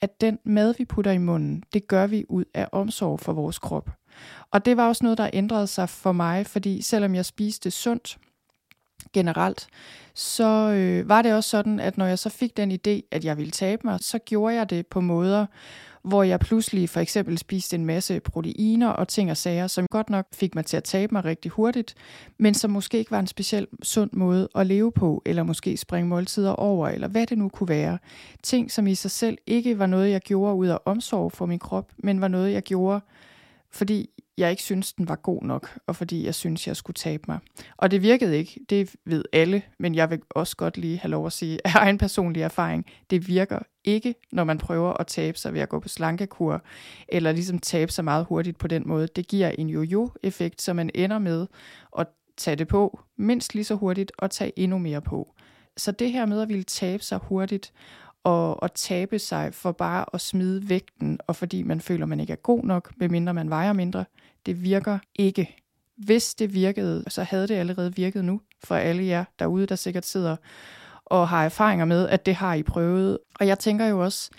at 0.00 0.20
den 0.20 0.38
mad, 0.44 0.74
vi 0.78 0.84
putter 0.84 1.10
i 1.10 1.18
munden, 1.18 1.62
det 1.72 1.88
gør 1.88 2.06
vi 2.06 2.24
ud 2.28 2.44
af 2.54 2.68
omsorg 2.72 3.20
for 3.20 3.32
vores 3.32 3.58
krop. 3.58 3.90
Og 4.50 4.64
det 4.64 4.76
var 4.76 4.88
også 4.88 5.04
noget, 5.04 5.18
der 5.18 5.30
ændrede 5.32 5.66
sig 5.66 5.88
for 5.88 6.12
mig, 6.12 6.46
fordi 6.46 6.82
selvom 6.82 7.14
jeg 7.14 7.24
spiste 7.24 7.70
sundt, 7.70 8.18
generelt, 9.12 9.68
så 10.14 10.70
øh, 10.70 11.08
var 11.08 11.22
det 11.22 11.34
også 11.34 11.50
sådan, 11.50 11.80
at 11.80 11.98
når 11.98 12.06
jeg 12.06 12.18
så 12.18 12.28
fik 12.28 12.56
den 12.56 12.72
idé, 12.72 13.08
at 13.10 13.24
jeg 13.24 13.36
ville 13.36 13.50
tabe 13.50 13.82
mig, 13.84 13.98
så 14.00 14.18
gjorde 14.18 14.54
jeg 14.54 14.70
det 14.70 14.86
på 14.86 15.00
måder, 15.00 15.46
hvor 16.02 16.22
jeg 16.22 16.40
pludselig 16.40 16.90
for 16.90 17.00
eksempel 17.00 17.38
spiste 17.38 17.76
en 17.76 17.86
masse 17.86 18.20
proteiner 18.20 18.88
og 18.88 19.08
ting 19.08 19.30
og 19.30 19.36
sager, 19.36 19.66
som 19.66 19.86
godt 19.90 20.10
nok 20.10 20.26
fik 20.34 20.54
mig 20.54 20.66
til 20.66 20.76
at 20.76 20.84
tabe 20.84 21.14
mig 21.14 21.24
rigtig 21.24 21.50
hurtigt, 21.50 21.94
men 22.38 22.54
som 22.54 22.70
måske 22.70 22.98
ikke 22.98 23.10
var 23.10 23.18
en 23.18 23.26
speciel 23.26 23.66
sund 23.82 24.10
måde 24.12 24.48
at 24.54 24.66
leve 24.66 24.92
på, 24.92 25.22
eller 25.26 25.42
måske 25.42 25.76
springe 25.76 26.08
måltider 26.08 26.50
over, 26.50 26.88
eller 26.88 27.08
hvad 27.08 27.26
det 27.26 27.38
nu 27.38 27.48
kunne 27.48 27.68
være. 27.68 27.98
Ting, 28.42 28.70
som 28.70 28.86
i 28.86 28.94
sig 28.94 29.10
selv 29.10 29.38
ikke 29.46 29.78
var 29.78 29.86
noget, 29.86 30.10
jeg 30.10 30.20
gjorde 30.20 30.54
ud 30.54 30.66
af 30.66 30.78
omsorg 30.84 31.32
for 31.32 31.46
min 31.46 31.58
krop, 31.58 31.92
men 31.98 32.20
var 32.20 32.28
noget, 32.28 32.52
jeg 32.52 32.62
gjorde, 32.62 33.00
fordi 33.70 34.10
jeg 34.38 34.50
ikke 34.50 34.62
synes, 34.62 34.92
den 34.92 35.08
var 35.08 35.16
god 35.16 35.42
nok, 35.42 35.78
og 35.86 35.96
fordi 35.96 36.24
jeg 36.24 36.34
synes, 36.34 36.66
jeg 36.66 36.76
skulle 36.76 36.94
tabe 36.94 37.22
mig. 37.28 37.38
Og 37.76 37.90
det 37.90 38.02
virkede 38.02 38.38
ikke, 38.38 38.60
det 38.70 38.96
ved 39.04 39.24
alle, 39.32 39.62
men 39.78 39.94
jeg 39.94 40.10
vil 40.10 40.20
også 40.30 40.56
godt 40.56 40.76
lige 40.76 40.98
have 40.98 41.10
lov 41.10 41.26
at 41.26 41.32
sige 41.32 41.58
af 41.66 41.74
egen 41.74 41.98
personlig 41.98 42.42
erfaring, 42.42 42.86
det 43.10 43.28
virker 43.28 43.58
ikke, 43.84 44.14
når 44.32 44.44
man 44.44 44.58
prøver 44.58 44.92
at 44.92 45.06
tabe 45.06 45.38
sig 45.38 45.54
ved 45.54 45.60
at 45.60 45.68
gå 45.68 45.80
på 45.80 45.88
slankekur, 45.88 46.64
eller 47.08 47.32
ligesom 47.32 47.58
tabe 47.58 47.92
sig 47.92 48.04
meget 48.04 48.26
hurtigt 48.26 48.58
på 48.58 48.68
den 48.68 48.82
måde. 48.86 49.08
Det 49.16 49.28
giver 49.28 49.48
en 49.48 49.68
jojo-effekt, 49.68 50.62
så 50.62 50.72
man 50.72 50.90
ender 50.94 51.18
med 51.18 51.46
at 51.98 52.06
tage 52.36 52.56
det 52.56 52.68
på 52.68 53.00
mindst 53.16 53.54
lige 53.54 53.64
så 53.64 53.74
hurtigt 53.74 54.12
og 54.18 54.30
tage 54.30 54.58
endnu 54.58 54.78
mere 54.78 55.00
på. 55.00 55.34
Så 55.76 55.92
det 55.92 56.12
her 56.12 56.26
med 56.26 56.40
at 56.40 56.48
ville 56.48 56.64
tabe 56.64 57.02
sig 57.02 57.18
hurtigt 57.22 57.72
at, 58.24 58.54
at 58.62 58.72
tabe 58.72 59.18
sig 59.18 59.54
for 59.54 59.72
bare 59.72 60.04
at 60.12 60.20
smide 60.20 60.68
vægten, 60.68 61.18
og 61.26 61.36
fordi 61.36 61.62
man 61.62 61.80
føler, 61.80 62.06
man 62.06 62.20
ikke 62.20 62.32
er 62.32 62.36
god 62.36 62.64
nok, 62.64 62.92
medmindre 62.96 63.34
man 63.34 63.50
vejer 63.50 63.72
mindre. 63.72 64.04
Det 64.46 64.62
virker 64.62 64.98
ikke. 65.14 65.56
Hvis 65.96 66.34
det 66.34 66.54
virkede, 66.54 67.04
så 67.08 67.22
havde 67.22 67.48
det 67.48 67.54
allerede 67.54 67.94
virket 67.94 68.24
nu 68.24 68.40
for 68.64 68.74
alle 68.74 69.06
jer 69.06 69.24
derude, 69.38 69.66
der 69.66 69.76
sikkert 69.76 70.06
sidder 70.06 70.36
og 71.04 71.28
har 71.28 71.44
erfaringer 71.44 71.84
med, 71.84 72.08
at 72.08 72.26
det 72.26 72.34
har 72.34 72.54
I 72.54 72.62
prøvet. 72.62 73.18
Og 73.40 73.46
jeg 73.46 73.58
tænker 73.58 73.86
jo 73.86 74.04
også, 74.04 74.30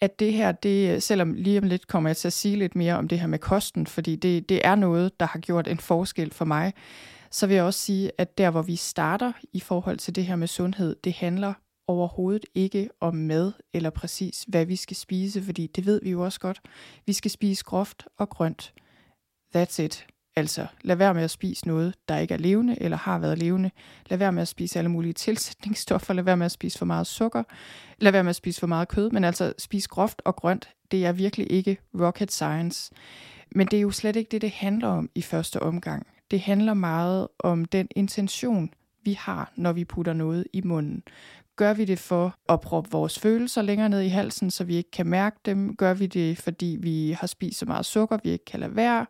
at 0.00 0.18
det 0.20 0.32
her, 0.32 0.52
det, 0.52 1.02
selvom 1.02 1.32
lige 1.32 1.58
om 1.58 1.64
lidt 1.64 1.88
kommer 1.88 2.10
jeg 2.10 2.16
til 2.16 2.28
at 2.28 2.32
sige 2.32 2.56
lidt 2.56 2.76
mere 2.76 2.94
om 2.94 3.08
det 3.08 3.20
her 3.20 3.26
med 3.26 3.38
kosten, 3.38 3.86
fordi 3.86 4.16
det, 4.16 4.48
det 4.48 4.60
er 4.66 4.74
noget, 4.74 5.20
der 5.20 5.26
har 5.26 5.38
gjort 5.38 5.68
en 5.68 5.78
forskel 5.78 6.32
for 6.32 6.44
mig, 6.44 6.72
så 7.30 7.46
vil 7.46 7.54
jeg 7.54 7.64
også 7.64 7.80
sige, 7.80 8.10
at 8.18 8.38
der 8.38 8.50
hvor 8.50 8.62
vi 8.62 8.76
starter 8.76 9.32
i 9.52 9.60
forhold 9.60 9.98
til 9.98 10.14
det 10.14 10.26
her 10.26 10.36
med 10.36 10.46
sundhed, 10.46 10.96
det 11.04 11.12
handler 11.12 11.54
overhovedet 11.86 12.46
ikke 12.54 12.88
om 13.00 13.14
mad 13.14 13.52
eller 13.72 13.90
præcis 13.90 14.44
hvad 14.48 14.66
vi 14.66 14.76
skal 14.76 14.96
spise, 14.96 15.42
fordi 15.42 15.66
det 15.66 15.86
ved 15.86 16.00
vi 16.02 16.10
jo 16.10 16.24
også 16.24 16.40
godt. 16.40 16.60
Vi 17.06 17.12
skal 17.12 17.30
spise 17.30 17.64
groft 17.64 18.06
og 18.18 18.28
grønt. 18.28 18.72
That's 19.56 19.82
it. 19.82 20.06
Altså, 20.36 20.66
lad 20.82 20.96
være 20.96 21.14
med 21.14 21.22
at 21.22 21.30
spise 21.30 21.66
noget, 21.66 21.94
der 22.08 22.18
ikke 22.18 22.34
er 22.34 22.38
levende 22.38 22.82
eller 22.82 22.96
har 22.96 23.18
været 23.18 23.38
levende. 23.38 23.70
Lad 24.06 24.18
være 24.18 24.32
med 24.32 24.42
at 24.42 24.48
spise 24.48 24.78
alle 24.78 24.90
mulige 24.90 25.12
tilsætningsstoffer. 25.12 26.14
Lad 26.14 26.24
være 26.24 26.36
med 26.36 26.46
at 26.46 26.52
spise 26.52 26.78
for 26.78 26.86
meget 26.86 27.06
sukker. 27.06 27.42
Lad 27.98 28.12
være 28.12 28.24
med 28.24 28.30
at 28.30 28.36
spise 28.36 28.60
for 28.60 28.66
meget 28.66 28.88
kød. 28.88 29.10
Men 29.10 29.24
altså, 29.24 29.52
spise 29.58 29.88
groft 29.88 30.22
og 30.24 30.36
grønt, 30.36 30.68
det 30.90 31.06
er 31.06 31.12
virkelig 31.12 31.52
ikke 31.52 31.78
rocket 32.00 32.32
science. 32.32 32.92
Men 33.50 33.66
det 33.66 33.76
er 33.76 33.80
jo 33.80 33.90
slet 33.90 34.16
ikke 34.16 34.28
det, 34.28 34.42
det 34.42 34.50
handler 34.50 34.88
om 34.88 35.10
i 35.14 35.22
første 35.22 35.62
omgang. 35.62 36.06
Det 36.30 36.40
handler 36.40 36.74
meget 36.74 37.28
om 37.38 37.64
den 37.64 37.88
intention, 37.96 38.70
vi 39.04 39.12
har, 39.12 39.52
når 39.56 39.72
vi 39.72 39.84
putter 39.84 40.12
noget 40.12 40.46
i 40.52 40.60
munden. 40.64 41.02
Gør 41.56 41.74
vi 41.74 41.84
det 41.84 41.98
for 41.98 42.34
at 42.48 42.60
proppe 42.60 42.90
vores 42.90 43.18
følelser 43.18 43.62
længere 43.62 43.88
ned 43.88 44.00
i 44.00 44.08
halsen, 44.08 44.50
så 44.50 44.64
vi 44.64 44.76
ikke 44.76 44.90
kan 44.90 45.06
mærke 45.06 45.36
dem? 45.44 45.76
Gør 45.76 45.94
vi 45.94 46.06
det, 46.06 46.38
fordi 46.38 46.76
vi 46.80 47.16
har 47.20 47.26
spist 47.26 47.58
så 47.58 47.66
meget 47.66 47.86
sukker, 47.86 48.18
vi 48.22 48.30
ikke 48.30 48.44
kan 48.44 48.60
lade 48.60 48.76
være? 48.76 49.06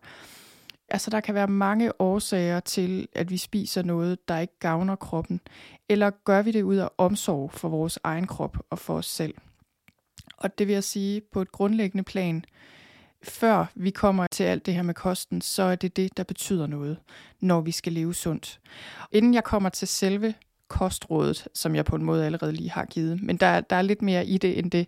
Altså, 0.89 1.11
der 1.11 1.21
kan 1.21 1.35
være 1.35 1.49
mange 1.49 2.01
årsager 2.01 2.61
til, 2.61 3.09
at 3.15 3.31
vi 3.31 3.37
spiser 3.37 3.83
noget, 3.83 4.29
der 4.29 4.39
ikke 4.39 4.59
gavner 4.59 4.97
kroppen. 4.97 5.41
Eller 5.89 6.11
gør 6.11 6.43
vi 6.43 6.53
det 6.53 6.63
ud 6.63 6.77
af 6.77 6.89
omsorg 6.99 7.53
for 7.53 7.69
vores 7.69 7.99
egen 8.05 8.27
krop 8.27 8.59
og 8.71 8.79
for 8.79 8.95
os 8.95 9.07
selv? 9.07 9.35
Og 10.37 10.59
det 10.59 10.67
vil 10.67 10.73
jeg 10.73 10.85
sige 10.85 11.21
på 11.33 11.43
et 11.43 11.53
grundlæggende 11.53 12.05
plan, 12.05 12.45
før 13.23 13.67
vi 13.75 13.91
kommer 13.91 14.27
til 14.33 14.45
alt 14.45 14.67
det 14.67 14.75
her 14.75 14.83
med 14.83 14.95
kosten, 14.95 15.41
så 15.41 15.63
er 15.63 15.77
det 15.77 15.97
det, 15.97 16.17
der 16.17 16.23
betyder 16.23 16.67
noget, 16.67 16.99
når 17.41 17.61
vi 17.61 17.71
skal 17.71 17.93
leve 17.93 18.15
sundt. 18.15 18.61
Inden 19.13 19.35
jeg 19.35 19.45
kommer 19.45 19.69
til 19.69 19.89
selve 19.89 20.35
kostrådet, 20.73 21.49
som 21.55 21.75
jeg 21.75 21.85
på 21.85 21.97
en 21.97 22.05
måde 22.05 22.27
allerede 22.27 22.53
lige 22.53 22.71
har 22.71 22.85
givet, 22.85 23.23
men 23.23 23.37
der, 23.37 23.61
der 23.61 23.77
er 23.77 23.83
lidt 23.83 24.03
mere 24.03 24.27
i 24.27 24.39
det 24.39 24.59
end 24.59 24.71
det. 24.71 24.87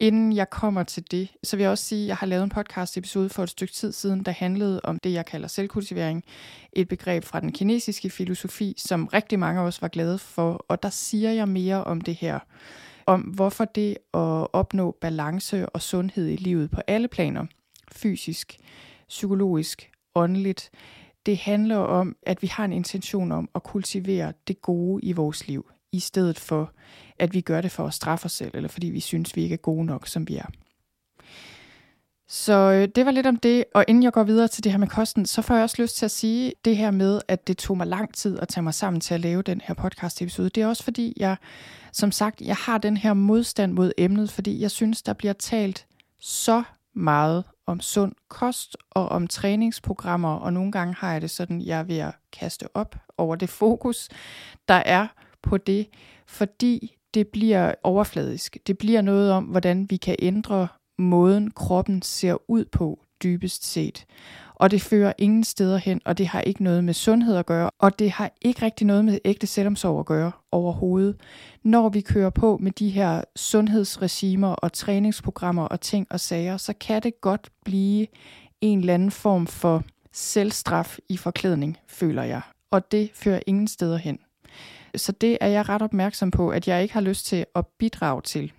Inden 0.00 0.32
jeg 0.32 0.50
kommer 0.50 0.82
til 0.82 1.04
det, 1.10 1.28
så 1.42 1.56
vil 1.56 1.62
jeg 1.62 1.70
også 1.70 1.84
sige, 1.84 2.02
at 2.02 2.08
jeg 2.08 2.16
har 2.16 2.26
lavet 2.26 2.44
en 2.44 2.50
podcast 2.50 2.96
episode 2.96 3.28
for 3.28 3.42
et 3.42 3.48
stykke 3.50 3.72
tid 3.72 3.92
siden, 3.92 4.22
der 4.22 4.32
handlede 4.32 4.80
om 4.84 4.98
det, 4.98 5.12
jeg 5.12 5.26
kalder 5.26 5.48
selvkultivering. 5.48 6.24
Et 6.72 6.88
begreb 6.88 7.24
fra 7.24 7.40
den 7.40 7.52
kinesiske 7.52 8.10
filosofi, 8.10 8.74
som 8.76 9.06
rigtig 9.06 9.38
mange 9.38 9.60
af 9.60 9.64
os 9.64 9.82
var 9.82 9.88
glade 9.88 10.18
for. 10.18 10.64
Og 10.68 10.82
der 10.82 10.90
siger 10.90 11.30
jeg 11.30 11.48
mere 11.48 11.84
om 11.84 12.00
det 12.00 12.14
her. 12.14 12.38
Om 13.06 13.20
hvorfor 13.20 13.64
det 13.64 13.90
at 14.14 14.46
opnå 14.52 14.96
balance 15.00 15.68
og 15.68 15.82
sundhed 15.82 16.28
i 16.28 16.36
livet 16.36 16.70
på 16.70 16.80
alle 16.86 17.08
planer, 17.08 17.46
fysisk, 17.92 18.56
psykologisk, 19.08 19.90
åndeligt, 20.14 20.70
det 21.26 21.38
handler 21.38 21.76
om, 21.76 22.16
at 22.22 22.42
vi 22.42 22.46
har 22.46 22.64
en 22.64 22.72
intention 22.72 23.32
om 23.32 23.48
at 23.54 23.62
kultivere 23.62 24.32
det 24.48 24.62
gode 24.62 25.04
i 25.04 25.12
vores 25.12 25.48
liv 25.48 25.70
i 25.92 26.00
stedet 26.00 26.38
for, 26.38 26.72
at 27.18 27.34
vi 27.34 27.40
gør 27.40 27.60
det 27.60 27.70
for 27.70 27.86
at 27.86 27.94
straffe 27.94 28.24
os 28.24 28.32
selv, 28.32 28.50
eller 28.54 28.68
fordi 28.68 28.86
vi 28.86 29.00
synes, 29.00 29.36
vi 29.36 29.42
ikke 29.42 29.52
er 29.52 29.56
gode 29.56 29.84
nok, 29.84 30.06
som 30.06 30.28
vi 30.28 30.36
er. 30.36 30.46
Så 32.30 32.52
øh, 32.52 32.88
det 32.94 33.06
var 33.06 33.10
lidt 33.10 33.26
om 33.26 33.36
det, 33.36 33.64
og 33.74 33.84
inden 33.88 34.02
jeg 34.02 34.12
går 34.12 34.22
videre 34.22 34.48
til 34.48 34.64
det 34.64 34.72
her 34.72 34.78
med 34.78 34.88
kosten, 34.88 35.26
så 35.26 35.42
får 35.42 35.54
jeg 35.54 35.62
også 35.62 35.82
lyst 35.82 35.96
til 35.96 36.04
at 36.04 36.10
sige 36.10 36.52
det 36.64 36.76
her 36.76 36.90
med, 36.90 37.20
at 37.28 37.48
det 37.48 37.58
tog 37.58 37.76
mig 37.76 37.86
lang 37.86 38.14
tid 38.14 38.38
at 38.38 38.48
tage 38.48 38.62
mig 38.62 38.74
sammen 38.74 39.00
til 39.00 39.14
at 39.14 39.20
lave 39.20 39.42
den 39.42 39.60
her 39.64 39.74
podcast 39.74 40.22
episode. 40.22 40.48
Det 40.48 40.62
er 40.62 40.66
også 40.66 40.84
fordi, 40.84 41.12
jeg, 41.16 41.36
som 41.92 42.12
sagt, 42.12 42.40
jeg 42.40 42.56
har 42.56 42.78
den 42.78 42.96
her 42.96 43.14
modstand 43.14 43.72
mod 43.72 43.92
emnet, 43.98 44.30
fordi 44.30 44.60
jeg 44.60 44.70
synes, 44.70 45.02
der 45.02 45.12
bliver 45.12 45.32
talt 45.32 45.86
så 46.20 46.62
meget 46.94 47.44
om 47.68 47.80
sund 47.80 48.12
kost 48.28 48.76
og 48.90 49.08
om 49.08 49.26
træningsprogrammer, 49.26 50.34
og 50.34 50.52
nogle 50.52 50.72
gange 50.72 50.94
har 50.94 51.12
jeg 51.12 51.22
det 51.22 51.30
sådan, 51.30 51.60
jeg 51.60 51.78
er 51.78 51.82
ved 51.82 51.98
at 51.98 52.14
kaste 52.32 52.76
op 52.76 52.96
over 53.18 53.36
det 53.36 53.48
fokus, 53.48 54.08
der 54.68 54.74
er 54.74 55.06
på 55.42 55.56
det, 55.56 55.86
fordi 56.26 56.96
det 57.14 57.28
bliver 57.28 57.74
overfladisk. 57.82 58.58
Det 58.66 58.78
bliver 58.78 59.02
noget 59.02 59.32
om, 59.32 59.44
hvordan 59.44 59.86
vi 59.90 59.96
kan 59.96 60.16
ændre 60.18 60.68
måden, 60.98 61.50
kroppen 61.50 62.02
ser 62.02 62.50
ud 62.50 62.64
på 62.64 63.04
dybest 63.22 63.64
set. 63.64 64.06
Og 64.58 64.70
det 64.70 64.82
fører 64.82 65.12
ingen 65.18 65.44
steder 65.44 65.76
hen, 65.76 66.00
og 66.04 66.18
det 66.18 66.26
har 66.26 66.40
ikke 66.40 66.62
noget 66.62 66.84
med 66.84 66.94
sundhed 66.94 67.36
at 67.36 67.46
gøre, 67.46 67.70
og 67.78 67.98
det 67.98 68.10
har 68.10 68.30
ikke 68.42 68.62
rigtig 68.62 68.86
noget 68.86 69.04
med 69.04 69.18
ægte 69.24 69.46
selvomsorg 69.46 70.00
at 70.00 70.06
gøre 70.06 70.32
overhovedet. 70.52 71.16
Når 71.62 71.88
vi 71.88 72.00
kører 72.00 72.30
på 72.30 72.58
med 72.60 72.72
de 72.72 72.90
her 72.90 73.22
sundhedsregimer 73.36 74.48
og 74.48 74.72
træningsprogrammer 74.72 75.64
og 75.64 75.80
ting 75.80 76.06
og 76.10 76.20
sager, 76.20 76.56
så 76.56 76.72
kan 76.80 77.02
det 77.02 77.20
godt 77.20 77.48
blive 77.64 78.06
en 78.60 78.78
eller 78.78 78.94
anden 78.94 79.10
form 79.10 79.46
for 79.46 79.84
selvstraf 80.12 80.98
i 81.08 81.16
forklædning, 81.16 81.78
føler 81.88 82.22
jeg. 82.22 82.40
Og 82.70 82.92
det 82.92 83.10
fører 83.14 83.40
ingen 83.46 83.68
steder 83.68 83.96
hen. 83.96 84.18
Så 84.96 85.12
det 85.12 85.38
er 85.40 85.46
jeg 85.46 85.68
ret 85.68 85.82
opmærksom 85.82 86.30
på, 86.30 86.48
at 86.48 86.68
jeg 86.68 86.82
ikke 86.82 86.94
har 86.94 87.00
lyst 87.00 87.26
til 87.26 87.46
at 87.54 87.66
bidrage 87.66 88.22
til. 88.22 88.52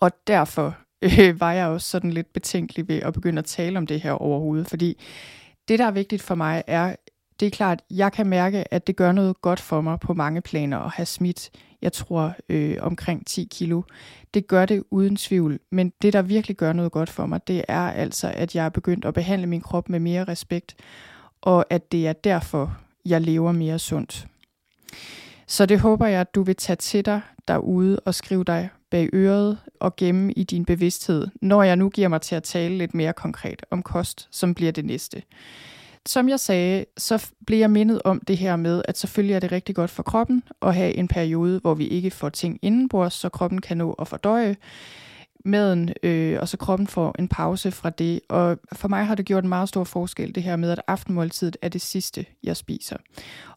Og 0.00 0.10
derfor 0.26 0.76
øh, 1.02 1.40
var 1.40 1.52
jeg 1.52 1.66
også 1.66 1.90
sådan 1.90 2.10
lidt 2.10 2.32
betænkelig 2.32 2.88
ved 2.88 2.96
at 2.96 3.12
begynde 3.12 3.38
at 3.38 3.44
tale 3.44 3.78
om 3.78 3.86
det 3.86 4.00
her 4.00 4.12
overhovedet, 4.12 4.68
fordi 4.68 5.02
det, 5.68 5.78
der 5.78 5.84
er 5.84 5.90
vigtigt 5.90 6.22
for 6.22 6.34
mig, 6.34 6.62
er, 6.66 6.96
det 7.40 7.46
er 7.46 7.50
klart, 7.50 7.82
jeg 7.90 8.12
kan 8.12 8.26
mærke, 8.26 8.74
at 8.74 8.86
det 8.86 8.96
gør 8.96 9.12
noget 9.12 9.40
godt 9.42 9.60
for 9.60 9.80
mig 9.80 10.00
på 10.00 10.14
mange 10.14 10.40
planer 10.42 10.78
at 10.78 10.90
have 10.90 11.06
smidt, 11.06 11.50
jeg 11.82 11.92
tror, 11.92 12.34
øh, 12.48 12.76
omkring 12.80 13.26
10 13.26 13.48
kilo. 13.50 13.82
Det 14.34 14.46
gør 14.46 14.66
det 14.66 14.82
uden 14.90 15.16
tvivl, 15.16 15.58
men 15.70 15.92
det, 16.02 16.12
der 16.12 16.22
virkelig 16.22 16.56
gør 16.56 16.72
noget 16.72 16.92
godt 16.92 17.10
for 17.10 17.26
mig, 17.26 17.40
det 17.46 17.64
er 17.68 17.90
altså, 17.90 18.32
at 18.34 18.54
jeg 18.54 18.64
er 18.64 18.68
begyndt 18.68 19.04
at 19.04 19.14
behandle 19.14 19.46
min 19.46 19.60
krop 19.60 19.88
med 19.88 20.00
mere 20.00 20.24
respekt, 20.24 20.76
og 21.40 21.66
at 21.70 21.92
det 21.92 22.06
er 22.06 22.12
derfor, 22.12 22.76
jeg 23.04 23.20
lever 23.20 23.52
mere 23.52 23.78
sundt. 23.78 24.26
Så 25.46 25.66
det 25.66 25.80
håber 25.80 26.06
jeg, 26.06 26.20
at 26.20 26.34
du 26.34 26.42
vil 26.42 26.56
tage 26.56 26.76
til 26.76 27.04
dig 27.04 27.20
derude 27.48 28.00
og 28.00 28.14
skrive 28.14 28.44
dig 28.44 28.68
bag 28.96 29.08
øret 29.12 29.58
og 29.80 29.96
gemme 29.96 30.32
i 30.32 30.44
din 30.44 30.64
bevidsthed, 30.64 31.26
når 31.42 31.62
jeg 31.62 31.76
nu 31.76 31.88
giver 31.88 32.08
mig 32.08 32.20
til 32.20 32.34
at 32.34 32.42
tale 32.42 32.78
lidt 32.78 32.94
mere 32.94 33.12
konkret 33.12 33.62
om 33.70 33.82
kost, 33.82 34.28
som 34.30 34.54
bliver 34.54 34.72
det 34.72 34.84
næste. 34.84 35.22
Som 36.06 36.28
jeg 36.28 36.40
sagde, 36.40 36.84
så 36.96 37.26
bliver 37.46 37.60
jeg 37.60 37.70
mindet 37.70 38.02
om 38.04 38.20
det 38.28 38.36
her 38.36 38.56
med, 38.56 38.82
at 38.88 38.98
selvfølgelig 38.98 39.34
er 39.34 39.40
det 39.40 39.52
rigtig 39.52 39.74
godt 39.74 39.90
for 39.90 40.02
kroppen 40.02 40.42
at 40.62 40.74
have 40.74 40.94
en 40.94 41.08
periode, 41.08 41.58
hvor 41.58 41.74
vi 41.74 41.86
ikke 41.86 42.10
får 42.10 42.28
ting 42.28 42.58
indenbords, 42.62 43.14
så 43.14 43.28
kroppen 43.28 43.60
kan 43.60 43.76
nå 43.76 43.92
at 43.92 44.08
fordøje 44.08 44.56
maden, 45.46 45.92
øh, 46.02 46.38
og 46.40 46.48
så 46.48 46.56
kroppen 46.56 46.86
får 46.86 47.14
en 47.18 47.28
pause 47.28 47.70
fra 47.70 47.90
det. 47.90 48.20
Og 48.28 48.58
for 48.72 48.88
mig 48.88 49.06
har 49.06 49.14
det 49.14 49.26
gjort 49.26 49.44
en 49.44 49.48
meget 49.48 49.68
stor 49.68 49.84
forskel, 49.84 50.34
det 50.34 50.42
her 50.42 50.56
med, 50.56 50.70
at 50.70 50.82
aftenmåltidet 50.86 51.56
er 51.62 51.68
det 51.68 51.80
sidste, 51.80 52.26
jeg 52.42 52.56
spiser. 52.56 52.96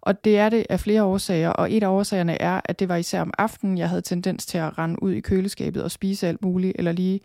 Og 0.09 0.23
det 0.23 0.37
er 0.37 0.49
det 0.49 0.65
af 0.69 0.79
flere 0.79 1.03
årsager, 1.03 1.49
og 1.49 1.73
et 1.73 1.83
af 1.83 1.87
årsagerne 1.87 2.41
er, 2.41 2.61
at 2.65 2.79
det 2.79 2.89
var 2.89 2.95
især 2.95 3.21
om 3.21 3.33
aftenen, 3.37 3.77
jeg 3.77 3.89
havde 3.89 4.01
tendens 4.01 4.45
til 4.45 4.57
at 4.57 4.77
rende 4.77 5.03
ud 5.03 5.11
i 5.11 5.19
køleskabet 5.19 5.83
og 5.83 5.91
spise 5.91 6.27
alt 6.27 6.41
muligt, 6.41 6.75
eller 6.75 6.91
lige 6.91 7.19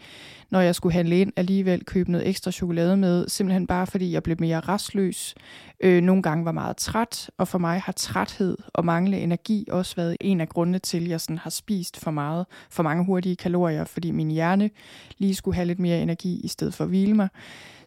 når 0.51 0.61
jeg 0.61 0.75
skulle 0.75 0.93
handle 0.93 1.21
ind, 1.21 1.33
alligevel 1.37 1.85
købe 1.85 2.11
noget 2.13 2.29
ekstra 2.29 2.51
chokolade 2.51 2.97
med, 2.97 3.29
simpelthen 3.29 3.67
bare 3.67 3.87
fordi 3.87 4.13
jeg 4.13 4.23
blev 4.23 4.37
mere 4.41 4.61
restløs, 4.61 5.35
øh, 5.81 6.03
nogle 6.03 6.23
gange 6.23 6.45
var 6.45 6.53
meget 6.53 6.77
træt, 6.77 7.31
og 7.39 7.49
for 7.49 7.59
mig 7.59 7.81
har 7.81 7.93
træthed 7.93 8.57
og 8.75 8.85
mangle 8.85 9.19
energi 9.19 9.67
også 9.71 9.97
været 9.97 10.17
en 10.21 10.41
af 10.41 10.49
grundene 10.49 10.79
til, 10.79 11.05
at 11.05 11.09
jeg 11.09 11.21
sådan 11.21 11.39
har 11.39 11.51
spist 11.51 12.01
for 12.01 12.11
meget, 12.11 12.47
for 12.71 12.83
mange 12.83 13.05
hurtige 13.05 13.37
kalorier, 13.37 13.85
fordi 13.85 14.11
min 14.11 14.31
hjerne 14.31 14.71
lige 15.19 15.35
skulle 15.35 15.55
have 15.55 15.67
lidt 15.67 15.79
mere 15.79 16.03
energi 16.03 16.41
i 16.45 16.49
stedet 16.49 16.75
for 16.75 16.85
at 16.85 16.91
hvile 16.91 17.15
mig. 17.15 17.29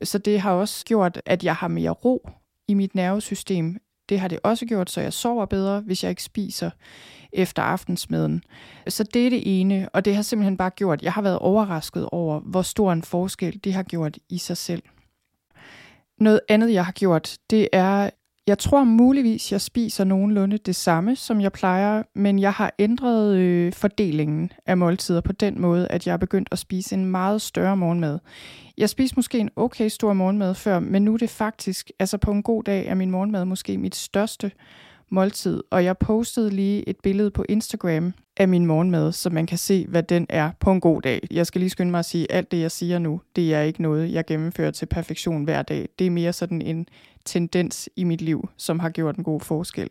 Så 0.04 0.18
det 0.18 0.42
har 0.42 0.52
også 0.52 0.86
gjort, 0.86 1.22
at 1.26 1.44
jeg 1.44 1.56
har 1.56 1.68
mere 1.68 1.92
ro 1.92 2.30
i 2.68 2.74
mit 2.74 2.96
nervesystem, 2.96 3.78
det 4.10 4.20
har 4.20 4.28
det 4.28 4.40
også 4.44 4.66
gjort, 4.66 4.90
så 4.90 5.02
jeg 5.02 5.14
sover 5.14 5.46
bedre, 5.46 5.80
hvis 5.80 6.04
jeg 6.04 6.10
ikke 6.10 6.24
spiser 6.24 6.70
efter 7.34 7.62
aftensmaden. 7.62 8.44
Så 8.88 9.04
det 9.04 9.26
er 9.26 9.30
det 9.30 9.60
ene, 9.60 9.90
og 9.94 10.06
det 10.06 10.16
har 10.16 10.22
simpelthen 10.22 10.58
bare 10.58 10.70
gjort, 10.70 11.02
jeg 11.02 11.14
har 11.14 11.22
været 11.22 11.40
overrasket 11.40 12.10
over, 12.12 12.40
hvor 12.40 12.62
stor 12.62 12.92
en 12.92 13.04
forskel 13.04 13.60
det 13.64 13.74
har 13.74 13.84
gjort 13.84 14.18
i 14.30 14.38
sig 14.38 14.58
selv. 14.58 14.84
Noget 16.20 16.40
andet, 16.50 16.74
jeg 16.74 16.86
har 16.86 16.92
gjort, 16.92 17.38
det 17.50 17.70
er, 17.74 18.10
jeg 18.48 18.60
tror 18.60 18.84
muligvis, 18.84 19.52
jeg 19.52 19.62
spiser 19.62 20.04
nogenlunde 20.04 20.58
det 20.58 20.76
samme, 20.76 21.16
som 21.16 21.42
jeg 21.42 21.52
plejer, 21.52 22.04
men 22.16 22.40
jeg 22.40 22.54
har 22.54 22.74
ændret 22.80 23.36
øh, 23.36 23.74
fordelingen 23.74 24.52
af 24.66 24.78
måltider 24.78 25.22
på 25.22 25.32
den 25.32 25.62
måde, 25.62 25.88
at 25.88 26.08
jeg 26.08 26.14
er 26.14 26.18
begyndt 26.18 26.50
at 26.52 26.60
spise 26.60 26.96
en 26.96 27.06
meget 27.06 27.42
større 27.42 27.78
morgenmad. 27.78 28.20
Jeg 28.78 28.90
spiste 28.90 29.16
måske 29.16 29.40
en 29.40 29.50
okay 29.56 29.88
stor 29.88 30.14
morgenmad 30.14 30.56
før, 30.56 30.80
men 30.80 31.06
nu 31.06 31.14
er 31.14 31.18
det 31.18 31.30
faktisk, 31.30 31.92
altså 32.00 32.18
på 32.18 32.32
en 32.32 32.44
god 32.44 32.64
dag, 32.64 32.88
er 32.88 32.96
min 32.96 33.12
morgenmad 33.12 33.46
måske 33.46 33.78
mit 33.78 33.96
største 33.96 34.52
måltid. 35.10 35.64
Og 35.72 35.84
jeg 35.84 35.98
postede 35.98 36.50
lige 36.50 36.90
et 36.90 36.98
billede 37.04 37.32
på 37.32 37.46
Instagram 37.50 38.14
af 38.38 38.48
min 38.48 38.66
morgenmad, 38.66 39.12
så 39.12 39.30
man 39.30 39.46
kan 39.46 39.58
se, 39.58 39.86
hvad 39.88 40.04
den 40.04 40.26
er 40.30 40.52
på 40.60 40.72
en 40.72 40.82
god 40.82 41.02
dag. 41.02 41.28
Jeg 41.32 41.48
skal 41.48 41.60
lige 41.60 41.70
skynde 41.70 41.92
mig 41.92 42.00
at 42.00 42.06
sige, 42.06 42.32
at 42.32 42.38
alt 42.38 42.52
det, 42.52 42.60
jeg 42.60 42.72
siger 42.72 43.00
nu, 43.00 43.22
det 43.36 43.54
er 43.54 43.62
ikke 43.62 43.82
noget, 43.82 44.14
jeg 44.14 44.26
gennemfører 44.26 44.72
til 44.72 44.86
perfektion 44.86 45.44
hver 45.44 45.62
dag. 45.62 45.90
Det 46.00 46.08
er 46.08 46.12
mere 46.12 46.34
sådan 46.34 46.62
en 46.62 46.88
tendens 47.28 47.90
i 47.96 48.04
mit 48.04 48.22
liv, 48.22 48.50
som 48.58 48.80
har 48.80 48.90
gjort 48.90 49.16
en 49.16 49.24
god 49.24 49.42
forskel. 49.42 49.90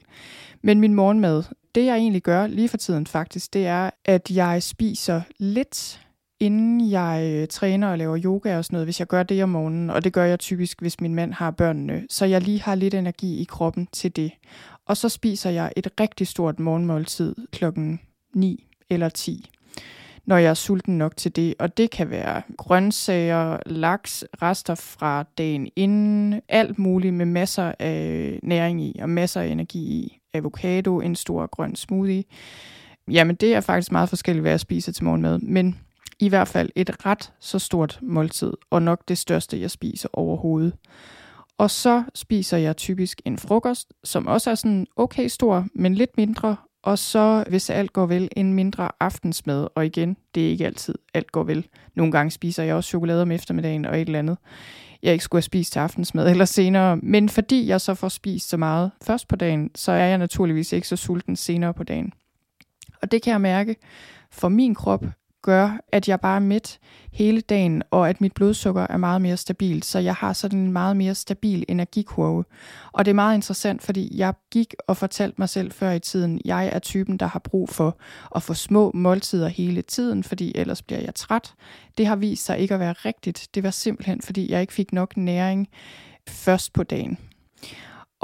Men 0.63 0.81
min 0.81 0.95
morgenmad, 0.95 1.43
det 1.75 1.85
jeg 1.85 1.97
egentlig 1.97 2.23
gør 2.23 2.47
lige 2.47 2.69
for 2.69 2.77
tiden 2.77 3.07
faktisk, 3.07 3.55
det 3.55 3.67
er, 3.67 3.91
at 4.05 4.31
jeg 4.31 4.63
spiser 4.63 5.21
lidt 5.39 6.01
inden 6.41 6.91
jeg 6.91 7.31
øh, 7.33 7.49
træner 7.49 7.89
og 7.89 7.99
laver 7.99 8.19
yoga 8.25 8.59
og 8.59 8.65
sådan 8.65 8.75
noget, 8.75 8.87
hvis 8.87 9.01
jeg 9.01 9.09
gør 9.09 9.23
det 9.23 9.43
om 9.43 9.49
morgenen, 9.49 9.91
og 9.91 10.05
det 10.05 10.13
gør 10.13 10.25
jeg 10.25 10.39
typisk, 10.39 10.81
hvis 10.81 11.01
min 11.01 11.15
mand 11.15 11.33
har 11.33 11.51
børnene, 11.51 12.07
så 12.11 12.25
jeg 12.25 12.41
lige 12.43 12.63
har 12.63 12.75
lidt 12.75 12.95
energi 12.95 13.41
i 13.41 13.45
kroppen 13.45 13.89
til 13.93 14.17
det. 14.17 14.33
Og 14.87 14.97
så 14.97 15.09
spiser 15.09 15.51
jeg 15.51 15.73
et 15.77 15.89
rigtig 16.01 16.27
stort 16.27 16.61
morgenmåltid 16.61 17.35
klokken 17.53 18.01
9 18.35 18.67
eller 18.91 19.09
10 19.09 19.51
når 20.27 20.37
jeg 20.37 20.51
er 20.51 20.55
sulten 20.55 20.99
nok 20.99 21.17
til 21.17 21.37
det. 21.37 21.55
Og 21.59 21.77
det 21.77 21.91
kan 21.91 22.11
være 22.11 22.43
grøntsager, 22.57 23.59
laks, 23.67 24.25
rester 24.43 24.75
fra 24.75 25.25
dagen 25.39 25.69
inden, 25.77 26.41
alt 26.49 26.79
muligt 26.79 27.15
med 27.15 27.27
masser 27.27 27.73
af 27.79 28.39
næring 28.43 28.83
i 28.83 28.97
og 29.03 29.11
masser 29.11 29.41
af 29.41 29.47
energi 29.47 29.79
i. 29.79 30.21
Avocado, 30.35 31.01
en 31.01 31.17
stor 31.17 31.47
grøn 31.47 31.77
smoothie. 31.77 32.25
Jamen 33.11 33.37
det 33.37 33.55
er 33.55 33.61
faktisk 33.61 33.93
meget 33.93 34.09
forskelligt, 34.09 34.43
hvad 34.43 34.53
jeg 34.53 34.61
spiser 34.61 34.93
til 34.93 35.05
morgenmad. 35.05 35.39
Men 35.39 35.79
i 36.19 36.29
hvert 36.29 36.49
fald 36.49 36.71
et 36.77 37.07
ret 37.07 37.33
så 37.41 37.59
stort 37.59 37.99
måltid, 38.03 38.53
og 38.71 38.83
nok 38.83 39.03
det 39.09 39.19
største, 39.19 39.61
jeg 39.61 39.71
spiser 39.71 40.09
overhovedet. 40.13 40.75
Og 41.59 41.71
så 41.71 42.03
spiser 42.15 42.57
jeg 42.57 42.77
typisk 42.77 43.23
en 43.25 43.39
frokost, 43.39 43.95
som 44.05 44.27
også 44.27 44.51
er 44.51 44.55
sådan 44.55 44.87
okay 44.97 45.29
stor, 45.29 45.67
men 45.75 45.95
lidt 45.95 46.17
mindre. 46.17 46.57
Og 46.87 46.99
så, 46.99 47.45
hvis 47.49 47.71
alt 47.71 47.93
går 47.93 48.07
vel, 48.07 48.29
en 48.37 48.55
mindre 48.55 48.89
aftensmad. 49.01 49.69
Og 49.75 49.87
igen, 49.87 50.17
det 50.35 50.47
er 50.47 50.51
ikke 50.51 50.67
altid 50.67 50.95
alt 51.15 51.33
går 51.33 51.43
vel. 51.43 51.67
Nogle 51.95 52.13
gange 52.13 52.31
spiser 52.31 52.63
jeg 52.63 52.75
også 52.75 52.89
chokolade 52.89 53.23
om 53.23 53.31
eftermiddagen 53.31 53.85
og 53.85 54.01
et 54.01 54.07
eller 54.07 54.19
andet. 54.19 54.39
Jeg 55.03 55.13
ikke 55.13 55.25
skulle 55.25 55.39
have 55.39 55.43
spist 55.43 55.73
til 55.73 55.79
aftensmad 55.79 56.29
eller 56.31 56.45
senere. 56.45 56.97
Men 56.97 57.29
fordi 57.29 57.69
jeg 57.69 57.81
så 57.81 57.95
får 57.95 58.09
spist 58.09 58.49
så 58.49 58.57
meget 58.57 58.91
først 59.03 59.29
på 59.29 59.37
dagen, 59.37 59.71
så 59.75 59.93
er 59.93 60.05
jeg 60.05 60.19
naturligvis 60.19 60.73
ikke 60.73 60.89
så 60.89 60.97
sulten 60.97 61.37
senere 61.37 61.75
på 61.75 61.85
dagen. 61.85 62.13
Og 63.03 63.11
det 63.11 63.23
kan 63.23 63.31
jeg 63.31 63.41
mærke 63.41 63.77
for 64.31 64.49
min 64.49 64.75
krop, 64.75 65.05
gør, 65.47 65.79
at 65.93 66.09
jeg 66.09 66.21
bare 66.21 66.37
er 66.37 66.41
midt 66.41 66.79
hele 67.13 67.41
dagen, 67.41 67.83
og 67.91 68.09
at 68.09 68.21
mit 68.21 68.33
blodsukker 68.33 68.87
er 68.91 68.97
meget 68.97 69.23
mere 69.23 69.37
stabilt, 69.37 69.85
så 69.85 69.99
jeg 69.99 70.15
har 70.15 70.33
sådan 70.33 70.59
en 70.59 70.73
meget 70.73 70.97
mere 70.97 71.15
stabil 71.15 71.65
energikurve. 71.69 72.45
Og 72.93 73.05
det 73.05 73.11
er 73.11 73.15
meget 73.15 73.35
interessant, 73.35 73.83
fordi 73.83 74.19
jeg 74.19 74.35
gik 74.51 74.75
og 74.89 74.97
fortalte 74.97 75.35
mig 75.39 75.49
selv 75.49 75.73
før 75.73 75.91
i 75.91 75.99
tiden, 75.99 76.41
jeg 76.45 76.71
er 76.73 76.79
typen, 76.79 77.17
der 77.17 77.27
har 77.27 77.39
brug 77.39 77.69
for 77.69 77.99
at 78.37 78.43
få 78.43 78.55
små 78.55 78.91
måltider 78.95 79.49
hele 79.49 79.83
tiden, 79.83 80.25
fordi 80.25 80.53
ellers 80.55 80.83
bliver 80.83 81.01
jeg 81.01 81.15
træt. 81.15 81.55
Det 81.99 82.07
har 82.07 82.17
vist 82.17 82.45
sig 82.45 82.59
ikke 82.59 82.75
at 82.75 82.81
være 82.81 82.93
rigtigt. 82.93 83.49
Det 83.55 83.63
var 83.63 83.71
simpelthen, 83.71 84.23
fordi 84.23 84.51
jeg 84.51 84.61
ikke 84.61 84.73
fik 84.73 84.93
nok 84.93 85.17
næring 85.17 85.69
først 86.29 86.73
på 86.73 86.83
dagen. 86.83 87.19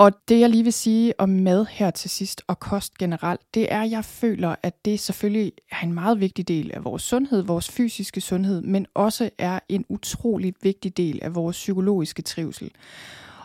Og 0.02 0.12
det 0.28 0.40
jeg 0.40 0.50
lige 0.50 0.64
vil 0.64 0.72
sige 0.72 1.20
om 1.20 1.28
mad 1.28 1.66
her 1.70 1.90
til 1.90 2.10
sidst 2.10 2.42
og 2.46 2.58
kost 2.58 2.98
generelt, 2.98 3.40
det 3.54 3.72
er, 3.72 3.82
at 3.82 3.90
jeg 3.90 4.04
føler, 4.04 4.54
at 4.62 4.84
det 4.84 5.00
selvfølgelig 5.00 5.52
er 5.70 5.84
en 5.84 5.92
meget 5.92 6.20
vigtig 6.20 6.48
del 6.48 6.70
af 6.74 6.84
vores 6.84 7.02
sundhed, 7.02 7.42
vores 7.42 7.70
fysiske 7.70 8.20
sundhed, 8.20 8.62
men 8.62 8.86
også 8.94 9.30
er 9.38 9.58
en 9.68 9.84
utrolig 9.88 10.54
vigtig 10.62 10.96
del 10.96 11.18
af 11.22 11.34
vores 11.34 11.56
psykologiske 11.56 12.22
trivsel. 12.22 12.70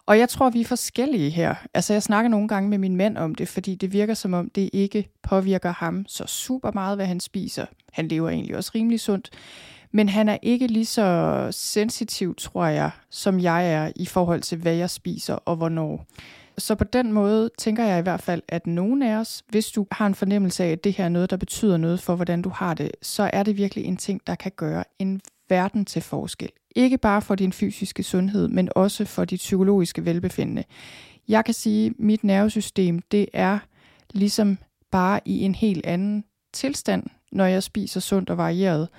Og 0.05 0.19
jeg 0.19 0.29
tror, 0.29 0.49
vi 0.49 0.61
er 0.61 0.65
forskellige 0.65 1.29
her. 1.29 1.55
Altså, 1.73 1.93
jeg 1.93 2.03
snakker 2.03 2.29
nogle 2.29 2.47
gange 2.47 2.69
med 2.69 2.77
min 2.77 2.95
mand 2.95 3.17
om 3.17 3.35
det, 3.35 3.47
fordi 3.47 3.75
det 3.75 3.93
virker 3.93 4.13
som 4.13 4.33
om, 4.33 4.49
det 4.49 4.69
ikke 4.73 5.09
påvirker 5.23 5.73
ham 5.73 6.05
så 6.07 6.25
super 6.27 6.71
meget, 6.71 6.97
hvad 6.97 7.05
han 7.05 7.19
spiser. 7.19 7.65
Han 7.91 8.07
lever 8.07 8.29
egentlig 8.29 8.57
også 8.57 8.71
rimelig 8.75 8.99
sundt. 8.99 9.29
Men 9.91 10.09
han 10.09 10.29
er 10.29 10.37
ikke 10.41 10.67
lige 10.67 10.85
så 10.85 11.47
sensitiv, 11.51 12.35
tror 12.35 12.65
jeg, 12.65 12.91
som 13.09 13.39
jeg 13.39 13.71
er 13.71 13.91
i 13.95 14.05
forhold 14.05 14.41
til, 14.41 14.57
hvad 14.57 14.73
jeg 14.73 14.89
spiser 14.89 15.33
og 15.33 15.55
hvornår. 15.55 16.05
Så 16.57 16.75
på 16.75 16.83
den 16.83 17.13
måde 17.13 17.49
tænker 17.57 17.85
jeg 17.85 17.99
i 17.99 18.01
hvert 18.01 18.21
fald, 18.21 18.41
at 18.47 18.67
nogen 18.67 19.01
af 19.01 19.15
os, 19.15 19.43
hvis 19.49 19.71
du 19.71 19.87
har 19.91 20.07
en 20.07 20.15
fornemmelse 20.15 20.63
af, 20.63 20.71
at 20.71 20.83
det 20.83 20.93
her 20.93 21.05
er 21.05 21.09
noget, 21.09 21.29
der 21.29 21.37
betyder 21.37 21.77
noget 21.77 21.99
for, 21.99 22.15
hvordan 22.15 22.41
du 22.41 22.49
har 22.49 22.73
det, 22.73 22.91
så 23.01 23.29
er 23.33 23.43
det 23.43 23.57
virkelig 23.57 23.85
en 23.85 23.97
ting, 23.97 24.21
der 24.27 24.35
kan 24.35 24.51
gøre 24.55 24.83
en 24.99 25.21
verden 25.49 25.85
til 25.85 26.01
forskel. 26.01 26.49
Ikke 26.75 26.97
bare 26.97 27.21
for 27.21 27.35
din 27.35 27.53
fysiske 27.53 28.03
sundhed, 28.03 28.47
men 28.47 28.69
også 28.75 29.05
for 29.05 29.25
dit 29.25 29.39
psykologiske 29.39 30.05
velbefindende. 30.05 30.63
Jeg 31.27 31.45
kan 31.45 31.53
sige, 31.53 31.85
at 31.85 31.93
mit 31.99 32.23
nervesystem, 32.23 32.99
det 32.99 33.27
er 33.33 33.59
ligesom 34.13 34.57
bare 34.91 35.19
i 35.25 35.41
en 35.41 35.55
helt 35.55 35.85
anden 35.85 36.23
tilstand, 36.53 37.03
når 37.31 37.45
jeg 37.45 37.63
spiser 37.63 37.99
sundt 37.99 38.29
og 38.29 38.37
varieret 38.37 38.89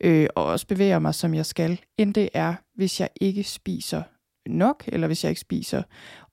øh, 0.00 0.28
og 0.34 0.44
også 0.44 0.66
bevæger 0.66 0.98
mig, 0.98 1.14
som 1.14 1.34
jeg 1.34 1.46
skal, 1.46 1.80
end 1.98 2.14
det 2.14 2.28
er, 2.34 2.54
hvis 2.74 3.00
jeg 3.00 3.08
ikke 3.20 3.44
spiser 3.44 4.02
nok, 4.46 4.84
eller 4.86 5.06
hvis 5.06 5.24
jeg 5.24 5.30
ikke 5.30 5.40
spiser 5.40 5.82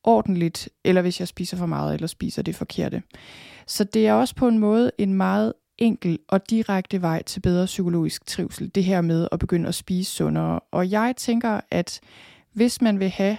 ordentligt, 0.04 0.70
eller 0.84 1.02
hvis 1.02 1.20
jeg 1.20 1.28
spiser 1.28 1.58
for 1.58 1.66
meget, 1.66 1.94
eller 1.94 2.08
spiser 2.08 2.42
det 2.42 2.56
forkerte. 2.56 3.04
Så 3.68 3.84
det 3.84 4.08
er 4.08 4.14
også 4.14 4.36
på 4.36 4.48
en 4.48 4.60
måde 4.60 4.92
en 4.98 5.14
meget 5.14 5.54
enkel 5.78 6.20
og 6.28 6.50
direkte 6.50 7.02
vej 7.02 7.24
til 7.24 7.40
bedre 7.40 7.66
psykologisk 7.66 8.26
trivsel, 8.26 8.72
det 8.76 8.84
her 8.84 9.02
med 9.02 9.28
at 9.32 9.40
begynde 9.40 9.68
at 9.68 9.76
spise 9.76 10.12
sundere. 10.12 10.60
Og 10.72 10.92
jeg 10.92 11.14
tænker, 11.18 11.60
at 11.72 12.00
hvis 12.54 12.82
man 12.82 13.00
vil 13.00 13.10
have 13.10 13.38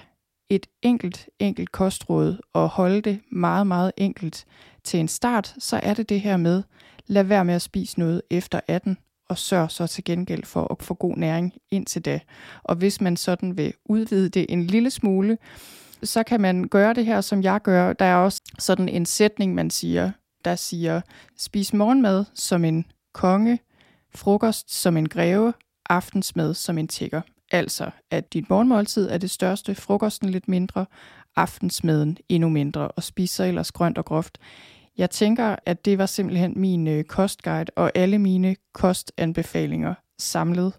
et 0.49 0.67
enkelt, 0.83 1.29
enkelt 1.39 1.73
kostråd 1.73 2.37
og 2.53 2.69
holde 2.69 3.01
det 3.01 3.21
meget, 3.33 3.67
meget 3.67 3.93
enkelt 3.97 4.45
til 4.85 5.01
en 5.01 5.09
start, 5.09 5.55
så 5.59 5.81
er 5.83 5.95
det 5.95 6.09
det 6.09 6.21
her 6.21 6.37
med, 6.37 6.63
lad 7.07 7.25
være 7.25 7.45
med 7.45 7.55
at 7.55 7.63
spise 7.63 7.99
noget 7.99 8.23
efter 8.31 8.61
18, 8.69 8.99
og 9.29 9.39
sørg 9.39 9.71
så 9.71 9.87
til 9.87 10.05
gengæld 10.05 10.45
for 10.45 10.67
at 10.71 10.83
få 10.83 10.95
god 10.95 11.17
næring 11.17 11.55
indtil 11.71 12.05
da. 12.05 12.21
Og 12.63 12.77
hvis 12.77 13.01
man 13.01 13.17
sådan 13.17 13.57
vil 13.57 13.75
udvide 13.85 14.29
det 14.29 14.47
en 14.49 14.67
lille 14.67 14.91
smule, 14.91 15.39
så 16.03 16.23
kan 16.23 16.41
man 16.41 16.69
gøre 16.69 16.95
det 16.95 17.07
her, 17.07 17.21
som 17.21 17.43
jeg 17.43 17.63
gør. 17.63 17.93
Der 17.93 18.05
er 18.05 18.17
også 18.17 18.43
sådan 18.59 18.89
en 18.89 19.07
sætning, 19.07 19.55
man 19.55 19.71
siger, 19.71 20.11
der 20.45 20.55
siger, 20.55 21.01
spis 21.39 21.73
morgenmad 21.73 22.25
som 22.35 22.65
en 22.65 22.85
konge, 23.15 23.59
frokost 24.15 24.75
som 24.75 24.97
en 24.97 25.09
greve, 25.09 25.53
aftensmad 25.89 26.55
som 26.55 26.79
en 26.79 26.89
tigger. 26.89 27.21
Altså, 27.53 27.91
at 28.11 28.33
dit 28.33 28.51
morgenmåltid 28.51 29.11
er 29.11 29.19
det 29.19 29.31
største, 29.31 29.75
frokosten 29.75 30.29
lidt 30.29 30.49
mindre, 30.49 30.87
aftensmaden 31.37 32.17
endnu 32.29 32.49
mindre, 32.49 32.89
og 32.89 33.03
spiser 33.03 33.45
ellers 33.45 33.73
grønt 33.73 33.99
og 33.99 34.05
groft. 34.05 34.39
Jeg 34.99 35.11
tænker, 35.11 35.57
at 35.67 35.85
det 35.85 35.99
var 35.99 36.07
simpelthen 36.07 36.53
min 36.57 36.89
øh, 36.89 37.05
kostguide 37.05 37.71
og 37.77 37.93
alle 37.95 38.19
mine 38.19 38.57
kostanbefalinger 38.75 39.95
samlet. 40.19 40.73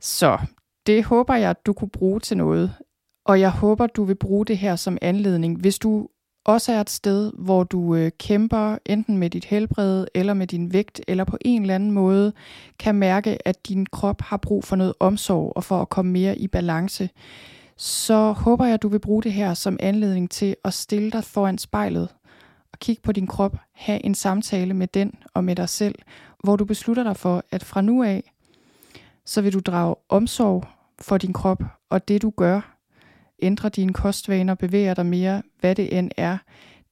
Så 0.00 0.38
det 0.86 1.04
håber 1.04 1.34
jeg, 1.34 1.50
at 1.50 1.66
du 1.66 1.72
kunne 1.72 1.90
bruge 1.90 2.20
til 2.20 2.36
noget. 2.36 2.74
Og 3.24 3.40
jeg 3.40 3.50
håber, 3.50 3.86
du 3.86 4.04
vil 4.04 4.14
bruge 4.14 4.46
det 4.46 4.58
her 4.58 4.76
som 4.76 4.98
anledning, 5.02 5.60
hvis 5.60 5.78
du 5.78 6.08
også 6.44 6.72
er 6.72 6.80
et 6.80 6.90
sted, 6.90 7.32
hvor 7.38 7.64
du 7.64 7.94
øh, 7.94 8.10
kæmper 8.18 8.78
enten 8.86 9.18
med 9.18 9.30
dit 9.30 9.44
helbred 9.44 10.06
eller 10.14 10.34
med 10.34 10.46
din 10.46 10.72
vægt, 10.72 11.00
eller 11.08 11.24
på 11.24 11.38
en 11.40 11.62
eller 11.62 11.74
anden 11.74 11.90
måde 11.90 12.32
kan 12.78 12.94
mærke, 12.94 13.48
at 13.48 13.68
din 13.68 13.86
krop 13.86 14.22
har 14.22 14.36
brug 14.36 14.64
for 14.64 14.76
noget 14.76 14.94
omsorg 15.00 15.52
og 15.56 15.64
for 15.64 15.82
at 15.82 15.88
komme 15.88 16.12
mere 16.12 16.38
i 16.38 16.48
balance, 16.48 17.10
så 17.76 18.32
håber 18.32 18.64
jeg, 18.64 18.74
at 18.74 18.82
du 18.82 18.88
vil 18.88 18.98
bruge 18.98 19.22
det 19.22 19.32
her 19.32 19.54
som 19.54 19.76
anledning 19.80 20.30
til 20.30 20.56
at 20.64 20.74
stille 20.74 21.10
dig 21.10 21.24
foran 21.24 21.58
spejlet 21.58 22.08
og 22.72 22.78
kigge 22.78 23.02
på 23.02 23.12
din 23.12 23.26
krop, 23.26 23.56
have 23.72 24.04
en 24.04 24.14
samtale 24.14 24.74
med 24.74 24.86
den 24.86 25.12
og 25.34 25.44
med 25.44 25.56
dig 25.56 25.68
selv, 25.68 25.94
hvor 26.44 26.56
du 26.56 26.64
beslutter 26.64 27.02
dig 27.02 27.16
for, 27.16 27.44
at 27.50 27.64
fra 27.64 27.80
nu 27.80 28.02
af, 28.02 28.32
så 29.24 29.42
vil 29.42 29.52
du 29.52 29.60
drage 29.60 29.94
omsorg 30.08 30.64
for 31.00 31.18
din 31.18 31.32
krop 31.32 31.62
og 31.90 32.08
det 32.08 32.22
du 32.22 32.32
gør, 32.36 32.73
ændre 33.44 33.68
dine 33.68 33.92
kostvaner, 33.92 34.54
bevæge 34.54 34.94
dig 34.94 35.06
mere, 35.06 35.42
hvad 35.60 35.74
det 35.74 35.98
end 35.98 36.10
er, 36.16 36.38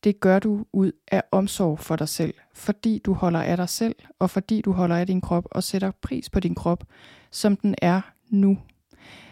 det 0.04 0.20
gør 0.20 0.38
du 0.38 0.64
ud 0.72 0.92
af 1.12 1.22
omsorg 1.32 1.78
for 1.78 1.96
dig 1.96 2.08
selv, 2.08 2.34
fordi 2.54 2.98
du 3.04 3.12
holder 3.12 3.42
af 3.42 3.56
dig 3.56 3.68
selv, 3.68 3.94
og 4.18 4.30
fordi 4.30 4.60
du 4.60 4.72
holder 4.72 4.96
af 4.96 5.06
din 5.06 5.20
krop 5.20 5.44
og 5.50 5.62
sætter 5.62 5.90
pris 6.02 6.30
på 6.30 6.40
din 6.40 6.54
krop, 6.54 6.84
som 7.30 7.56
den 7.56 7.74
er 7.82 8.00
nu. 8.30 8.58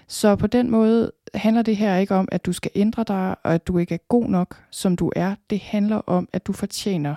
Så 0.09 0.37
på 0.37 0.47
den 0.47 0.71
måde 0.71 1.13
handler 1.35 1.63
det 1.63 1.77
her 1.77 1.97
ikke 1.97 2.15
om, 2.15 2.29
at 2.33 2.47
du 2.47 2.53
skal 2.53 2.71
ændre 2.75 3.05
dig, 3.09 3.37
og 3.45 3.55
at 3.55 3.67
du 3.67 3.79
ikke 3.79 3.95
er 3.95 3.99
god 4.09 4.25
nok, 4.29 4.63
som 4.71 4.97
du 4.97 5.13
er. 5.17 5.35
Det 5.51 5.61
handler 5.61 5.97
om, 5.97 6.29
at 6.33 6.47
du 6.47 6.53
fortjener 6.53 7.15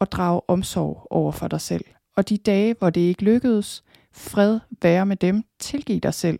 at 0.00 0.12
drage 0.12 0.40
omsorg 0.48 1.06
over 1.10 1.32
for 1.32 1.48
dig 1.48 1.60
selv. 1.60 1.84
Og 2.16 2.28
de 2.28 2.36
dage, 2.36 2.74
hvor 2.78 2.90
det 2.90 3.00
ikke 3.00 3.22
lykkedes, 3.22 3.84
fred 4.12 4.60
være 4.82 5.06
med 5.06 5.16
dem, 5.16 5.42
tilgiv 5.58 6.00
dig 6.00 6.14
selv. 6.14 6.38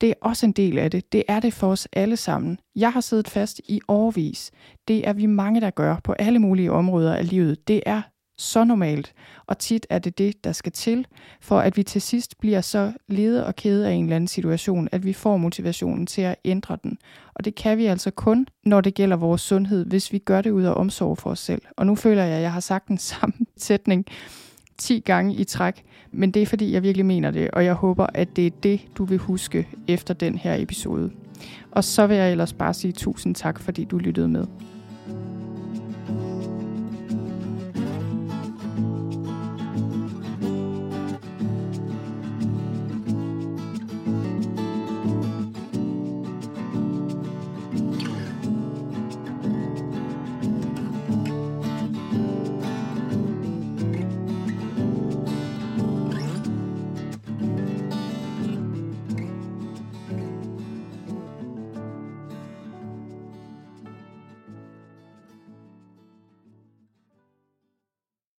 Det 0.00 0.08
er 0.08 0.14
også 0.20 0.46
en 0.46 0.52
del 0.52 0.78
af 0.78 0.90
det. 0.90 1.12
Det 1.12 1.22
er 1.28 1.40
det 1.40 1.54
for 1.54 1.68
os 1.68 1.88
alle 1.92 2.16
sammen. 2.16 2.58
Jeg 2.76 2.92
har 2.92 3.00
siddet 3.00 3.28
fast 3.28 3.60
i 3.68 3.80
årvis. 3.88 4.50
Det 4.88 5.08
er 5.08 5.12
vi 5.12 5.26
mange, 5.26 5.60
der 5.60 5.70
gør 5.70 5.96
på 6.04 6.12
alle 6.12 6.38
mulige 6.38 6.72
områder 6.72 7.14
af 7.14 7.28
livet. 7.28 7.68
Det 7.68 7.82
er 7.86 8.02
så 8.38 8.64
normalt, 8.64 9.14
og 9.46 9.58
tit 9.58 9.86
er 9.90 9.98
det 9.98 10.18
det, 10.18 10.44
der 10.44 10.52
skal 10.52 10.72
til, 10.72 11.06
for 11.40 11.58
at 11.58 11.76
vi 11.76 11.82
til 11.82 12.02
sidst 12.02 12.38
bliver 12.38 12.60
så 12.60 12.92
lede 13.08 13.46
og 13.46 13.56
kede 13.56 13.88
af 13.88 13.92
en 13.92 14.04
eller 14.04 14.16
anden 14.16 14.28
situation, 14.28 14.88
at 14.92 15.04
vi 15.04 15.12
får 15.12 15.36
motivationen 15.36 16.06
til 16.06 16.22
at 16.22 16.36
ændre 16.44 16.78
den. 16.82 16.98
Og 17.34 17.44
det 17.44 17.54
kan 17.54 17.78
vi 17.78 17.86
altså 17.86 18.10
kun, 18.10 18.46
når 18.64 18.80
det 18.80 18.94
gælder 18.94 19.16
vores 19.16 19.40
sundhed, 19.40 19.86
hvis 19.86 20.12
vi 20.12 20.18
gør 20.18 20.40
det 20.40 20.50
ud 20.50 20.62
af 20.62 20.72
omsorg 20.74 21.18
for 21.18 21.30
os 21.30 21.38
selv. 21.38 21.62
Og 21.76 21.86
nu 21.86 21.94
føler 21.94 22.24
jeg, 22.24 22.36
at 22.36 22.42
jeg 22.42 22.52
har 22.52 22.60
sagt 22.60 22.88
den 22.88 22.98
samme 23.12 23.34
sætning 23.56 24.06
10 24.78 24.98
gange 24.98 25.34
i 25.34 25.44
træk, 25.44 25.84
men 26.12 26.30
det 26.30 26.42
er 26.42 26.46
fordi, 26.46 26.72
jeg 26.72 26.82
virkelig 26.82 27.06
mener 27.06 27.30
det, 27.30 27.50
og 27.50 27.64
jeg 27.64 27.74
håber, 27.74 28.06
at 28.14 28.36
det 28.36 28.46
er 28.46 28.50
det, 28.62 28.80
du 28.98 29.04
vil 29.04 29.18
huske 29.18 29.68
efter 29.88 30.14
den 30.14 30.38
her 30.38 30.54
episode. 30.58 31.10
Og 31.70 31.84
så 31.84 32.06
vil 32.06 32.16
jeg 32.16 32.30
ellers 32.30 32.52
bare 32.52 32.74
sige 32.74 32.92
tusind 32.92 33.34
tak, 33.34 33.60
fordi 33.60 33.84
du 33.84 33.98
lyttede 33.98 34.28
med. 34.28 34.46